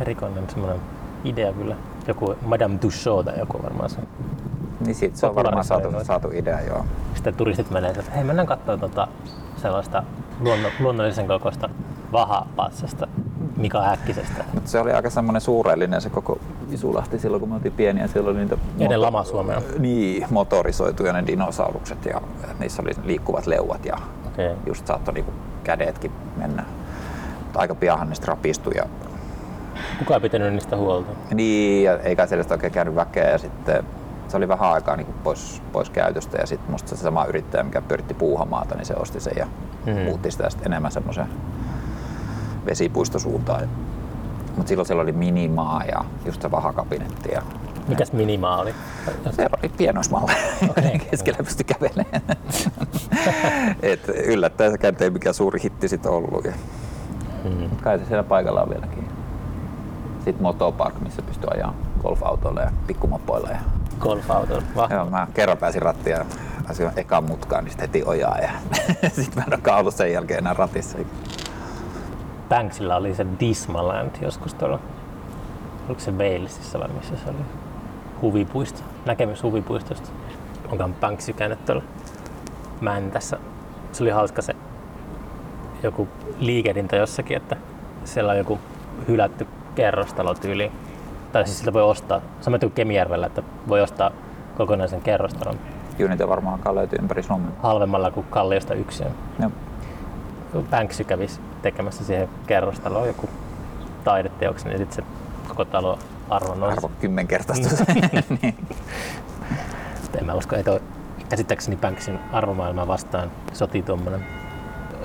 [0.00, 0.80] Erikoinen semmoinen
[1.24, 1.76] idea kyllä.
[2.06, 3.98] Joku Madame Tussauds tai joku varmaan se.
[4.80, 6.86] Niin siitä se on varmaan saatu, saatu idea, joo.
[7.14, 9.08] Sitten turistit menee, että hei mennään katsomaan tota,
[9.56, 10.02] sellaista
[10.40, 11.68] luonno, luonnollisen kokoista
[12.12, 13.08] vahapatsasta
[13.56, 14.44] Mika Häkkisestä.
[14.54, 16.38] Mutta se oli aika semmoinen suurellinen se koko
[16.70, 18.06] Visulahti silloin, kun me oltiin pieniä.
[18.06, 19.62] Siellä oli niitä Ennen lama Suomea.
[19.78, 22.20] Niin, motorisoituja ne dinosaurukset ja
[22.58, 23.96] niissä oli liikkuvat leuat ja.
[24.26, 24.54] Okay.
[24.66, 25.32] just saattoi niinku
[25.64, 26.64] kädetkin mennä.
[27.42, 28.86] Mutta aika pianhan ne sitten rapistui ja
[29.98, 31.10] Kuka ei pitänyt niistä huolta?
[31.34, 33.84] Niin, ja eikä se edes oikein käynyt väkeä ja sitten
[34.28, 37.80] se oli vähän aikaa niin pois, pois käytöstä ja sitten musta se sama yrittäjä, mikä
[37.80, 39.46] pyöritti puuhamaata, niin se osti sen ja
[39.86, 39.92] mm.
[39.92, 41.28] muutti sitä sitten enemmän semmoiseen
[42.66, 43.68] vesipuistosuuntaan.
[44.56, 47.42] Mutta silloin siellä oli minimaa ja just se vahakabinetti ja
[47.88, 48.74] Mikäs minimaa oli?
[49.30, 50.32] siellä oli pienoismalle,
[50.70, 50.98] Okei.
[51.10, 52.22] keskellä pystyi kävelemään.
[53.82, 56.44] Et yllättäen sekään ei mikään suuri hitti sit ollut.
[56.44, 56.52] Ja
[57.44, 57.70] Mm.
[57.82, 59.08] kai se siellä paikalla on vieläkin.
[60.24, 63.48] Sitten motopark, missä pystyy ajaa golfautoilla ja pikkumopoilla.
[63.50, 63.56] Ja
[64.00, 64.62] Golfauto.
[64.76, 64.90] Vah.
[64.90, 66.24] Joo, mä kerran pääsin rattiin ja
[66.96, 68.50] ekan mutkaan, niin sit heti ojaa ja
[69.16, 70.98] sitten mä en olekaan ollut sen jälkeen enää ratissa.
[72.48, 74.78] Banksilla oli se Dismaland joskus tuolla.
[75.86, 77.38] Oliko se Walesissa vai missä se oli?
[78.22, 78.82] Huvipuisto.
[79.06, 80.08] Näkemys huvipuistosta.
[80.70, 81.82] Onkohan Banksy käynyt tuolla
[82.80, 83.38] Mäntässä.
[83.92, 84.56] Se oli hauska se
[85.82, 87.56] joku liikehdintä jossakin, että
[88.04, 88.58] siellä on joku
[89.08, 90.72] hylätty kerrostalo tyyliin.
[91.32, 94.10] Tai siis sitä voi ostaa, sama kuin Kemijärvellä, että voi ostaa
[94.56, 95.58] kokonaisen kerrostalon
[95.96, 97.50] Kyllä niitä varmaan löytyä ympäri Suomea.
[97.62, 99.06] halvemmalla kuin Kalliosta yksin.
[99.40, 99.50] Joo.
[100.70, 101.40] Banksy kävisi
[101.70, 103.28] tekemässä siihen kerrostaloon joku
[104.04, 105.02] taideteoksen ja sitten se
[105.48, 105.98] koko talo
[106.30, 106.76] arvo nousi.
[106.76, 107.88] Arvo kymmenkertaistus.
[108.42, 108.56] niin.
[110.02, 110.80] Mutta En mä usko, että
[111.28, 114.26] käsittääkseni Banksyn arvomaailmaa vastaan sotii tuommoinen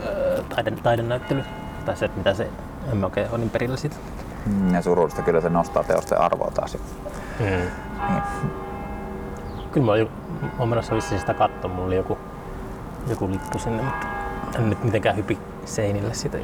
[0.05, 1.43] öö, taide, taidenäyttely.
[1.85, 2.47] Tai se, että mitä se,
[2.91, 3.95] en mä oikein ole niin perillä siitä.
[4.45, 6.77] Mm, Ja surullista kyllä se nostaa teosten arvoa taas.
[7.39, 7.45] Mm.
[7.45, 7.71] Niin.
[9.71, 10.09] Kyllä mä olin,
[10.57, 12.17] olen menossa vissiin sitä katsoa, mulla oli joku,
[13.07, 14.07] joku lippu sinne, mutta
[14.55, 16.37] en nyt mitenkään hypi seinille sitä.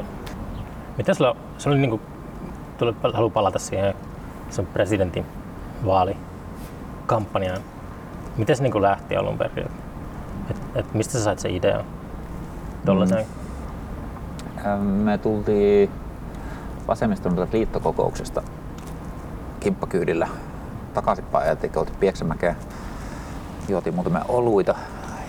[0.98, 2.02] Mitä sulla, se oli niinku,
[2.78, 3.94] tuli, haluan palata siihen
[4.50, 5.26] sen presidentin
[5.86, 7.62] vaalikampanjaan.
[8.38, 9.70] Miten se niinku lähti alun perin?
[10.50, 11.86] Et, et mistä sä sait sen idean?
[12.86, 13.26] Tollasen.
[13.26, 14.66] Mm.
[14.66, 15.92] Ähm, Me tultiin
[16.88, 18.44] vasemmiston liittokokouksesta
[19.60, 20.28] kimppakyydillä
[20.94, 22.56] takaisinpäin kun oltiin Pieksämäkeen.
[23.70, 24.76] Juotiin muutamia oluita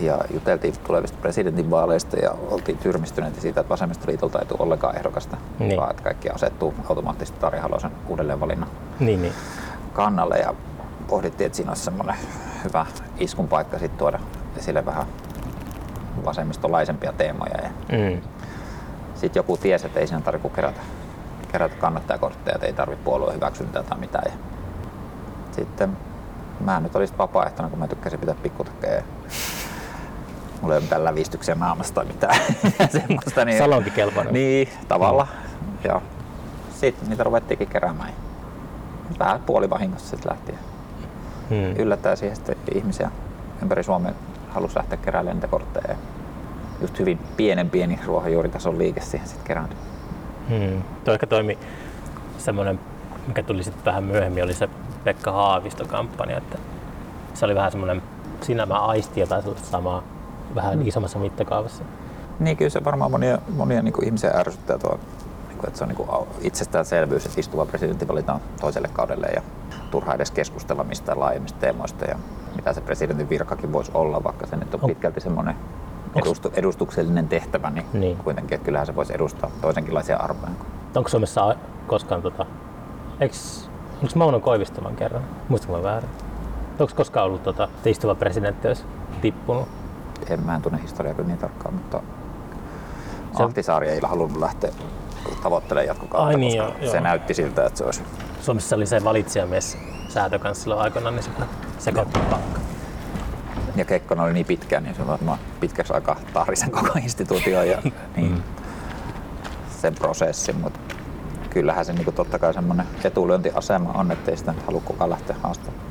[0.01, 5.77] ja juteltiin tulevista presidentinvaaleista ja oltiin tyrmistyneitä siitä, että vasemmistoliitolta ei tule ollenkaan ehdokasta, Niin.
[5.81, 8.69] vaan että kaikki asettuu automaattisesti Tarja Halosen uudelleenvalinnan
[9.01, 9.33] Niin, niin.
[9.93, 10.55] kannalle ja
[11.09, 12.17] pohdittiin, että siinä olisi semmoinen
[12.65, 12.87] hyvä
[13.19, 14.19] iskun paikka sitten tuoda
[14.57, 15.07] esille vähän
[16.25, 17.55] vasemmistolaisempia teemoja.
[17.63, 18.23] Ja Mm.
[19.15, 20.81] sitten joku tiesi, että ei siinä tarvitse kerätä,
[21.53, 24.25] kerätä kannattajakortteja, että ei tarvitse puolueen hyväksyntää tai mitään.
[24.27, 24.39] Ja
[25.53, 25.97] sitten
[26.61, 29.03] mä nyt olisin vapaaehtoinen, kun mä tykkäsin pitää pikkutakkeja.
[30.61, 32.41] Mulla ei ole mitään lävistyksiä naamasta tai mitään
[32.91, 33.45] semmoista.
[33.45, 34.35] Niin, Salonkikelpoinen.
[34.35, 35.27] Niin, tavalla.
[35.85, 36.01] Ja
[36.71, 38.13] sitten niitä ruvettiinkin keräämään.
[39.19, 40.53] Vähän puolivahingossa sitten lähti.
[41.51, 41.83] Mm.
[41.83, 43.11] Yllättäen siihen sitten ihmisiä
[43.63, 44.13] ympäri Suomea
[44.51, 45.97] halusi lähteä keräämään niitä kortteja.
[46.81, 49.79] Just hyvin pienen pieni ruohonjuuritason liike siihen sitten kerääntyi.
[50.49, 50.83] Hmm.
[51.05, 51.59] Tuo ehkä toimi
[52.39, 52.81] semmoinen,
[53.27, 54.69] mikä tuli sitten vähän myöhemmin, oli se
[55.05, 56.59] Pekka Haavisto-kampanja, että
[57.35, 58.03] se oli vähän semmoinen,
[58.41, 60.03] siinä mä aistin jotain sellaista samaa,
[60.55, 60.87] vähän Mm.
[60.87, 61.85] isommassa mittakaavassa.
[62.41, 64.99] Niin kyllä se varmaan monia, monia niin ihmisiä ärsyttää tuo,
[65.49, 66.09] niin kuin, että se on niin kuin
[66.41, 69.43] itsestäänselvyys, että istuva presidentti valitaan toiselle kaudelle ja
[69.91, 72.17] turha edes keskustella mistään laajemmista teemoista ja
[72.57, 75.55] mitä se presidentin virkakin voisi olla, vaikka se nyt on pitkälti semmoinen
[76.15, 78.17] edustu, edustuksellinen tehtävä, niin, Niin.
[78.17, 80.53] kuitenkin, että kyllähän se voisi edustaa toisenkinlaisia arvoja.
[80.97, 82.47] Onko Suomessa koskaan, tota,
[83.21, 83.71] eiks,
[84.03, 85.23] onko Mauno Koivisto vaan kerran?
[85.49, 86.11] Muistatko mä väärin?
[86.79, 88.85] Onko koskaan ollut tota, että istuva presidentti olisi
[89.21, 89.69] tippunut?
[90.31, 92.01] En mä en tunne historiaa kyllä niin tarkkaan, mutta
[93.37, 94.71] Se- Ahtisaari ei halunnut lähteä
[95.43, 97.03] tavoittelemaan jatkokautta, Ai niin, koska joo, se joo.
[97.05, 98.03] näytti siltä, että se olisi
[98.41, 101.31] Suomessa oli se valitsijamies säätö kanssa silloin aikoinaan, niin se
[101.79, 102.61] sekoitti pakka.
[103.77, 107.79] Ja Kekkonen oli niin pitkään, niin se on varmaan pitkäksi aikaa tahrisen koko instituutio ja
[108.17, 108.43] niin, Mm.
[109.81, 110.81] sen prosessin, mutta
[111.51, 115.83] kyllähän se niin totta kai semmoinen etulyöntiasema on, ettei sitä nyt halua kukaan lähteä haastamaan.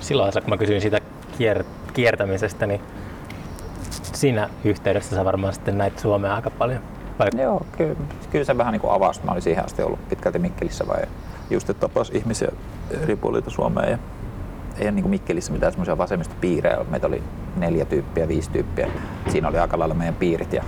[0.00, 0.98] Silloin kun mä kysyin siitä
[1.38, 2.80] kier- kiertämisestä, niin
[4.18, 6.80] siinä yhteydessä sä varmaan sitten näit Suomea aika paljon.
[7.18, 7.28] Vai?
[7.42, 7.94] Joo, kyllä,
[8.30, 9.20] kyllä se vähän niin avasi.
[9.24, 11.02] Mä olin siihen asti ollut pitkälti Mikkelissä vai
[11.50, 12.48] just että tapas ihmisiä
[13.02, 13.90] eri puolilta Suomea.
[13.90, 13.98] Ja
[14.78, 16.84] ei ole niin Mikkelissä mitään semmoisia vasemmistopiirejä.
[16.90, 17.22] Meitä oli
[17.56, 18.88] neljä tyyppiä, viisi tyyppiä.
[19.28, 20.64] Siinä oli aika lailla meidän piirit ja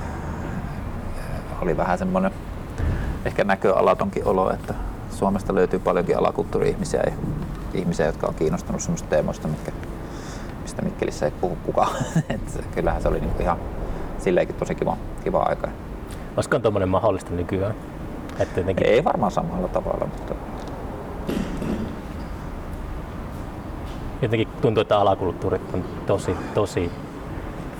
[1.62, 2.30] oli vähän semmoinen
[3.24, 4.74] ehkä näköalatonkin olo, että
[5.11, 7.12] Suomesta löytyy paljonkin alakulttuuri-ihmisiä ja
[7.74, 9.72] ihmisiä, jotka on kiinnostunut semmoista teemoista, mitkä,
[10.70, 11.96] mistä Mikkelissä ei puhu kukaan.
[12.34, 13.58] Et kyllähän se oli niin kuin ihan
[14.18, 15.68] silleenkin tosi kiva, kiva aika.
[16.36, 17.74] Olisiko tuommoinen mahdollista nykyään?
[18.38, 20.34] Että jotenkin, Ei varmaan samalla tavalla, mutta
[24.22, 26.90] jotenkin tuntuu, että alakulttuurit on tosi, tosi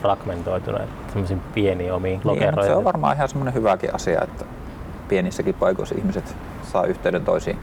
[0.03, 2.73] fragmentoituneet semmoisiin pieniin omiin niin, lokeroihin.
[2.73, 4.45] se on varmaan ihan semmoinen hyväkin asia, että
[5.09, 7.59] pienissäkin paikoissa ihmiset saa yhteyden toisiin,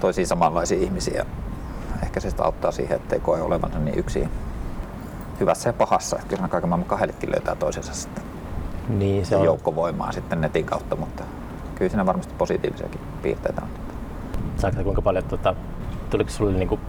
[0.00, 1.22] toisiin samanlaisiin ihmisiin.
[2.02, 4.28] Ehkä se sitä auttaa siihen, ettei koe olevansa niin yksin
[5.40, 6.16] hyvässä ja pahassa.
[6.16, 8.24] Että Kyllähän kaiken maailman kahdellekin löytää toisensa sitten
[8.88, 9.44] niin, se on.
[9.44, 11.24] joukkovoimaa sitten netin kautta, mutta
[11.74, 13.68] kyllä siinä varmasti positiivisiakin piirteitä on.
[14.56, 15.54] Saatko sä kuinka paljon, tota,
[16.10, 16.80] tuliko sulle niinku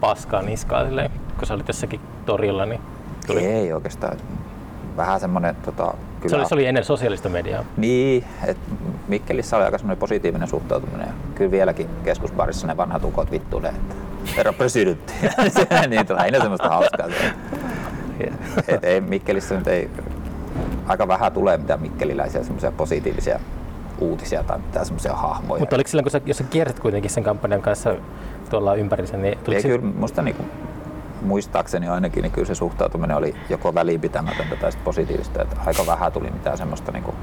[0.00, 2.80] paskaa niskaa silleen, kun sä olit jossakin torilla, niin
[3.26, 3.46] tuli.
[3.46, 4.16] Ei oikeastaan.
[4.96, 7.64] Vähän semmoinen tota, kyllä Se oli, se oli ennen sosiaalista mediaa.
[7.76, 8.74] Niin, että
[9.08, 11.08] Mikkelissä oli aika semmoinen positiivinen suhtautuminen.
[11.34, 13.94] Kyllä vieläkin keskusbarissa ne vanhat ukot vittuilee, että
[14.36, 15.12] herra presidentti.
[15.88, 17.06] niin aina semmoista hauskaa.
[18.68, 19.90] Et ei, Mikkelissä nyt ei,
[20.86, 23.40] aika vähän tulee mitään mikkeliläisiä semmoisia positiivisia
[23.98, 25.60] uutisia tai mitään semmoisia hahmoja.
[25.60, 27.96] Mutta oliko silloin, kun sä, jos sä kiersit kuitenkin sen kampanjan kanssa
[28.50, 30.44] tuolla ympärissä, niin ei, tuliko se, kyllä musta niinku,
[31.22, 35.42] muistaakseni ainakin, niin kyllä se suhtautuminen oli joko välinpitämätöntä tai sit positiivista.
[35.42, 37.14] Että aika vähän tuli mitään semmoista niinku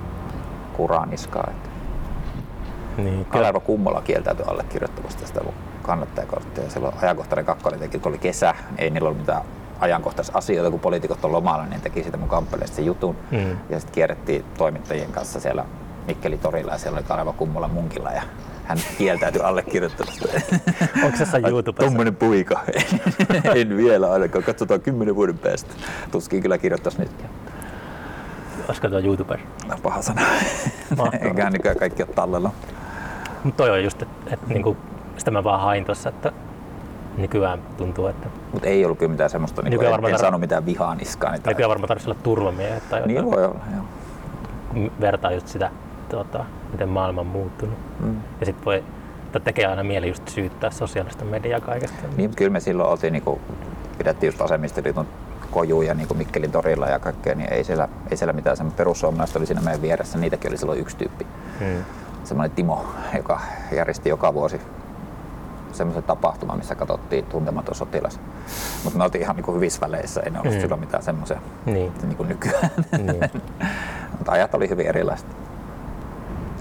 [0.73, 1.47] kuraniskaa.
[1.51, 1.69] Että
[2.97, 5.41] niin, kyllä, Kaleva Kummola kieltäytyi allekirjoittamasta sitä
[5.85, 6.69] mun kannattajakorttia.
[6.69, 9.41] Silloin ajankohtainen kakkonen teki, kun oli kesä, ei niillä ollut mitään
[9.79, 13.15] ajankohtaisia asioita, kun poliitikot on lomalla, niin teki sitä mun kampanjasta sen jutun.
[13.31, 13.57] Mm.
[13.69, 15.65] Ja sitten kierrettiin toimittajien kanssa siellä
[16.07, 18.21] Mikkeli-torilla ja siellä oli Kaleva Kummola munkilla ja
[18.65, 20.27] hän kieltäytyi allekirjoittamasta.
[21.05, 21.85] onko se YouTubessa?
[21.85, 22.59] Tuommoinen puika.
[23.55, 24.43] en vielä ainakaan.
[24.43, 25.73] Katsotaan kymmenen vuoden päästä.
[26.11, 27.11] Tuskin kyllä kirjoittaisi nyt.
[28.67, 29.45] Olisiko tuo YouTubessa?
[29.67, 30.21] No, paha sana.
[31.21, 32.51] Eiköhän nykyään kaikki ole tallella.
[33.43, 34.77] Mutta toi on just, että et, niinku,
[35.25, 36.31] sitä mä vaan hain tossa, että
[37.17, 40.21] nykyään tuntuu, että Mutta ei ollut kyllä mitään semmoista, niin Nykyään en, varmaan en tar-
[40.21, 41.33] saanut mitään vihaa niskaan.
[41.33, 43.31] Niin nykyään varmaan tarvitsisi olla turvamiehet tai Niin jotain.
[43.31, 44.89] voi olla, joo.
[45.01, 45.71] vertaa just sitä,
[46.09, 47.77] tota, miten maailma on muuttunut.
[47.99, 48.15] Mm.
[48.39, 48.83] Ja sitten voi,
[49.31, 52.07] tai tekee aina mieli just syyttää sosiaalista mediaa kaikesta.
[52.17, 53.39] Niin, mutta kyllä me silloin oltiin, niin kuin,
[53.97, 55.07] pidettiin just vasemmistoliiton
[55.51, 59.39] kojuja niin kuin Mikkelin torilla ja kaikkea, niin ei siellä, ei siellä mitään semmoista perussuomalaista
[59.39, 60.17] oli siinä meidän vieressä.
[60.17, 61.27] Niitäkin oli silloin yksi tyyppi.
[61.59, 61.83] Hmm.
[62.23, 62.85] Semmoinen Timo,
[63.17, 64.61] joka järjesti joka vuosi
[65.75, 68.19] semmoisen tapahtuman, missä katsottiin tuntematon sotilas.
[68.83, 70.61] Mutta me oltiin ihan niin kuin hyvissä väleissä, ei ne ollut Mm.
[70.61, 71.91] silloin mitään semmoisia Niin.
[72.03, 72.69] niin kuin nykyään.
[72.91, 73.31] niin.
[74.17, 75.27] Mutta ajat oli hyvin erilaiset.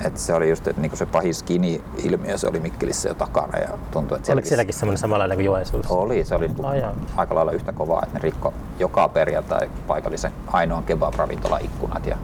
[0.04, 3.68] Et se oli just, että niinku se pahin skini-ilmiö, se oli Mikkelissä jo takana ja
[3.90, 5.94] tuntui, että Oliko sielläkin semmoinen samanlainen kuin Joensuussa?
[5.94, 6.92] Oli, se oli niinku Ai jaa.
[7.16, 12.16] aika lailla yhtä kovaa, että ne rikko joka perjantai paikallisen ainoan kebab-ravintolan ikkunat ja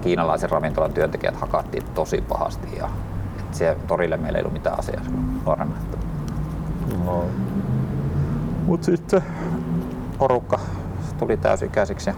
[0.00, 2.88] kiinalaisen ravintolan työntekijät hakattiin tosi pahasti ja
[3.52, 5.02] siellä torille meillä ei ollut mitään asiaa
[5.44, 5.72] nuorena.
[7.04, 7.24] No.
[8.66, 9.22] Mut sitten
[10.18, 10.60] porukka
[11.18, 12.10] tuli täysikäisiksi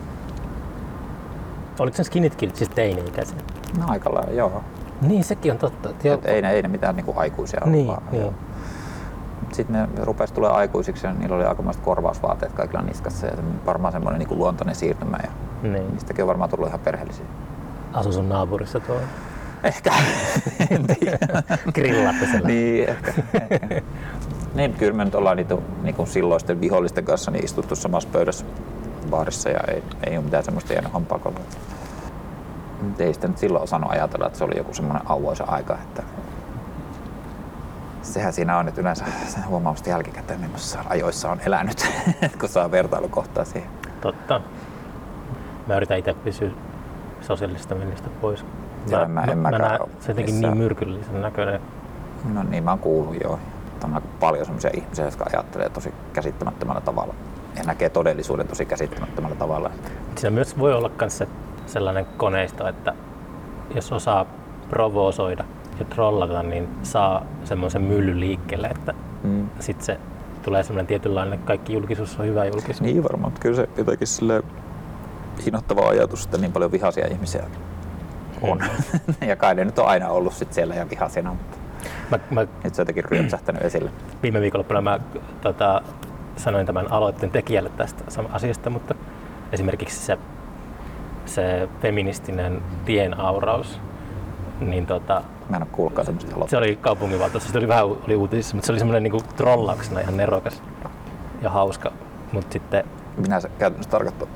[1.79, 3.37] Oliko sen skinitkin siis teini-ikäisiä?
[3.79, 4.63] no aika lailla, joo.
[5.03, 5.91] Niin, sekin on totta.
[5.91, 8.35] että Et ei, ne, ei ne mitään niinku aikuisia ollut Niin, vaan, niin.
[9.53, 13.93] Sitten ne rupesi tulee aikuisiksi ja niillä oli aikamoiset korvausvaateet kaikilla niskassa ja se varmaan
[13.93, 15.31] semmoinen niin luontainen siirtymä ja
[15.63, 15.91] Niin.
[15.93, 17.25] niistäkin on varmaan tullut ihan perheellisiä.
[17.93, 18.97] Asu sun naapurissa tuo.
[19.65, 19.91] Ehkä.
[20.71, 21.19] en tiedä.
[21.75, 22.49] Grillaatte siellä.
[22.49, 23.13] niin, ehkä.
[23.51, 23.67] ehkä.
[24.57, 28.45] niin, kyllä me nyt ollaan niitä niin kuin silloisten vihollisten kanssa niin istuttu samassa pöydässä
[29.11, 31.41] baarissa ja ei, ei ole mitään semmoista hienoa hampaakolla.
[32.99, 36.03] Ei sitä nyt silloin osannut ajatella, että se oli joku semmoinen auvoisa aika, että
[38.03, 41.87] sehän siinä on, että yleensä se huomaa vasta jälkikäteen, millaisissa ajoissa on elänyt,
[42.41, 43.71] kun saa vertailukohtaa siihen.
[44.01, 44.41] Totta.
[45.67, 46.51] Mä yritän itse pysyä
[47.21, 48.45] sosiaalisesta mediasta pois.
[48.91, 51.61] Joo, mä- en mä mäkään näen se jotenkin niin myrkyllisen näköinen.
[52.33, 53.39] No niin, mä oon kuullut jo.
[53.85, 57.15] On aika paljon sellaisia ihmisiä, jotka ajattelee tosi käsittämättömällä tavalla
[57.57, 59.71] ja näkee todellisuuden tosi käsittämättömällä tavalla.
[60.17, 61.29] Siinä myös voi olla myös se
[61.67, 62.95] sellainen koneisto, että
[63.75, 64.27] jos osaa
[64.71, 65.45] provosoida
[65.79, 69.49] ja trollata, niin saa semmoisen myllyn liikkeelle, että Mm.
[69.61, 69.99] sitten se
[70.43, 72.81] tulee semmoinen tietynlainen, kaikki julkisuus on hyvä julkisuus.
[72.81, 74.43] Niin varmaan, mutta kyllä se jotenkin sille
[75.47, 77.45] innoittava ajatus, että niin paljon vihaisia ihmisiä
[78.43, 78.61] on.
[79.29, 81.56] ja kai ne nyt on aina ollut sit siellä ja vihasina, mutta
[82.11, 83.91] Mä, mä nyt se on jotenkin ryöpsähtänyt esille.
[84.23, 85.01] viime viikonloppuna mä
[85.41, 85.83] tota,
[86.37, 88.95] sanoin tämän aloitteen tekijälle tästä asiasta, mutta
[89.53, 90.19] esimerkiksi se,
[91.27, 93.81] se feministinen tienauraus,
[94.61, 96.59] niin tota, Mä en ole kuullutkaan semmoista se aloitetta.
[96.59, 100.63] oli kaupunginvaltuustossa, se oli vähän oli uutisissa, mutta se oli semmoinen niinku trollauksena ihan nerokas
[101.43, 101.93] ja hauska.
[102.33, 102.85] Mutta sitten
[103.17, 104.29] Minä se käytännössä tarkoittaa.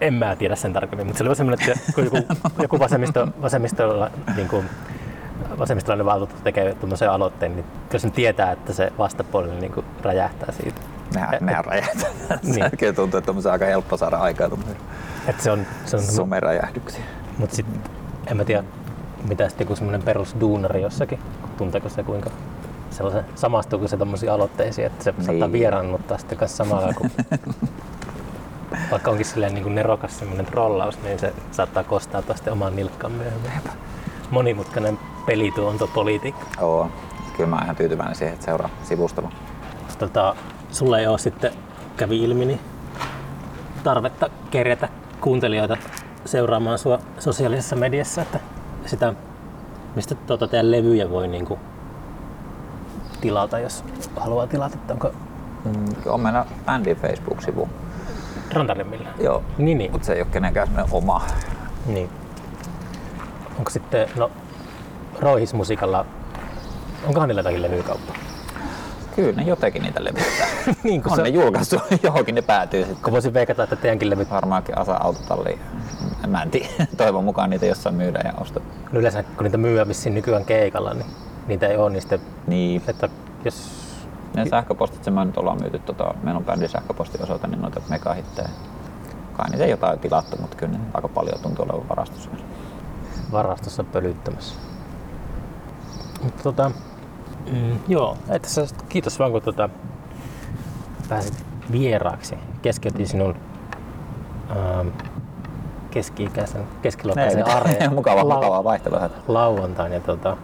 [0.00, 2.16] en mä tiedä sen tarkemmin, mutta se oli semmoinen, että joku,
[2.62, 4.64] joku vasemmisto, vasemmistolla, niin kuin,
[5.58, 10.80] vasemmistolainen valtuutettu tekee tuommoisen aloitteen, niin jos ne tietää, että se vastapuolinen niin räjähtää siitä.
[11.14, 12.10] Nehän, nehän räjähtää.
[12.42, 12.70] Niin.
[12.70, 14.48] Sekin tuntuu, että on aika helppo saada aikaa
[15.26, 17.04] Että se on, se on someräjähdyksiä.
[17.38, 17.80] mutta sitten
[18.26, 18.64] en mä tiedä,
[19.28, 21.18] mitä sitten joku semmoinen perusduunari jossakin,
[21.58, 22.30] tunteeko se kuinka
[22.90, 25.24] sellaisen, samastuuko se tommosiin aloitteisiin, että se niin.
[25.24, 27.10] saattaa vieraannuttaa sitten kanssa samalla, kun
[28.90, 33.12] vaikka onkin silleen niin kuin nerokas semmoinen trollaus, niin se saattaa kostaa sitten oman nilkkaan
[33.12, 33.52] myöhemmin.
[34.30, 36.46] Monimutkainen pelituontopolitiikka.
[36.60, 36.90] Oo.
[37.36, 39.34] Kyllä mä oon ihan tyytyväinen siihen, että seuraa sivusta vaan.
[39.98, 40.34] Tota,
[40.70, 41.52] sulla ei ole sitten,
[41.96, 42.60] kävi ilmi, niin
[43.84, 44.88] tarvetta kerjätä
[45.20, 45.76] kuuntelijoita
[46.24, 48.40] seuraamaan sua sosiaalisessa mediassa, että
[48.86, 49.14] sitä,
[49.96, 51.58] mistä tuota teidän levyjä voi niinku
[53.20, 53.84] tilata, jos
[54.16, 55.12] haluaa tilata, että onko
[55.64, 57.68] Mm, on meillä bändin Facebook-sivu.
[58.52, 59.08] Rantaremmillä?
[59.18, 59.42] Joo.
[59.58, 59.92] Niin, niin.
[59.92, 61.22] Mutta se ei ole kenenkään oma.
[61.86, 62.10] niin.
[63.58, 64.30] Onko sitten, no
[65.20, 66.06] Roihismusiikalla,
[67.06, 68.12] onkohan niillä jotakin levykauppa?
[69.16, 70.46] Kyllä ne jotenkin niitä levittää.
[70.84, 73.02] niin, on se, ne julkaistu, johonkin ne päätyy sitten.
[73.02, 75.60] kun voisin veikata, että teidänkin levyt, Varmaankin asa autotalliin.
[76.26, 76.68] Mä en tiedä.
[76.96, 78.70] Toivon mukaan niitä jossain myydään ja ostetaan.
[78.92, 81.06] no yleensä kun niitä myydään vissiin nykyään keikalla, niin
[81.46, 82.82] niitä ei ole, niin sitten, Niin.
[82.86, 83.08] että
[83.44, 83.80] jos
[84.34, 88.48] Ne sähköpostit, se me nyt ollaan myyty, tota, meillä on bändin sähköpostiosoite, niin noita megahittejä.
[89.36, 92.30] Kai niitä jotain tilattu, mutta kyllä ne aika paljon tuntuu olevan varastossa.
[93.32, 94.54] varastossa pölyttämässä.
[96.22, 96.70] Mutta tota,
[97.52, 99.68] mm, joo, että sä, kiitos vaan kun tota,
[101.08, 102.38] pääsit vieraaksi.
[102.62, 103.34] Keskeytin sinun
[104.50, 104.88] ähm,
[105.90, 109.10] keski-ikäisen, keskiluokkaisen arjen mukava, lau- mukavaa vaihtelua.
[109.28, 110.36] lauantain ja tota,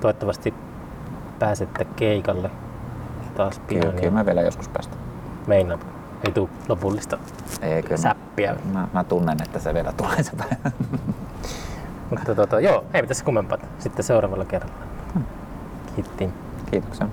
[0.00, 0.54] toivottavasti
[1.38, 2.50] pääsette keikalle
[3.34, 3.80] taas pian.
[3.80, 4.96] Kyllä, kyllä me vielä joskus päästä.
[5.46, 5.78] Meinaa,
[6.26, 7.18] ei tule lopullista
[7.62, 8.56] Ei, kyllä mä, säppiä.
[8.72, 10.70] mä, mä, tunnen, että se vielä tulee se päivä.
[12.12, 13.58] Mutta tota, joo, ei tässä kummempaa.
[13.78, 14.74] Sitten seuraavalla kerralla.
[15.96, 16.28] Kiitti.
[16.70, 17.06] Kiitoksia.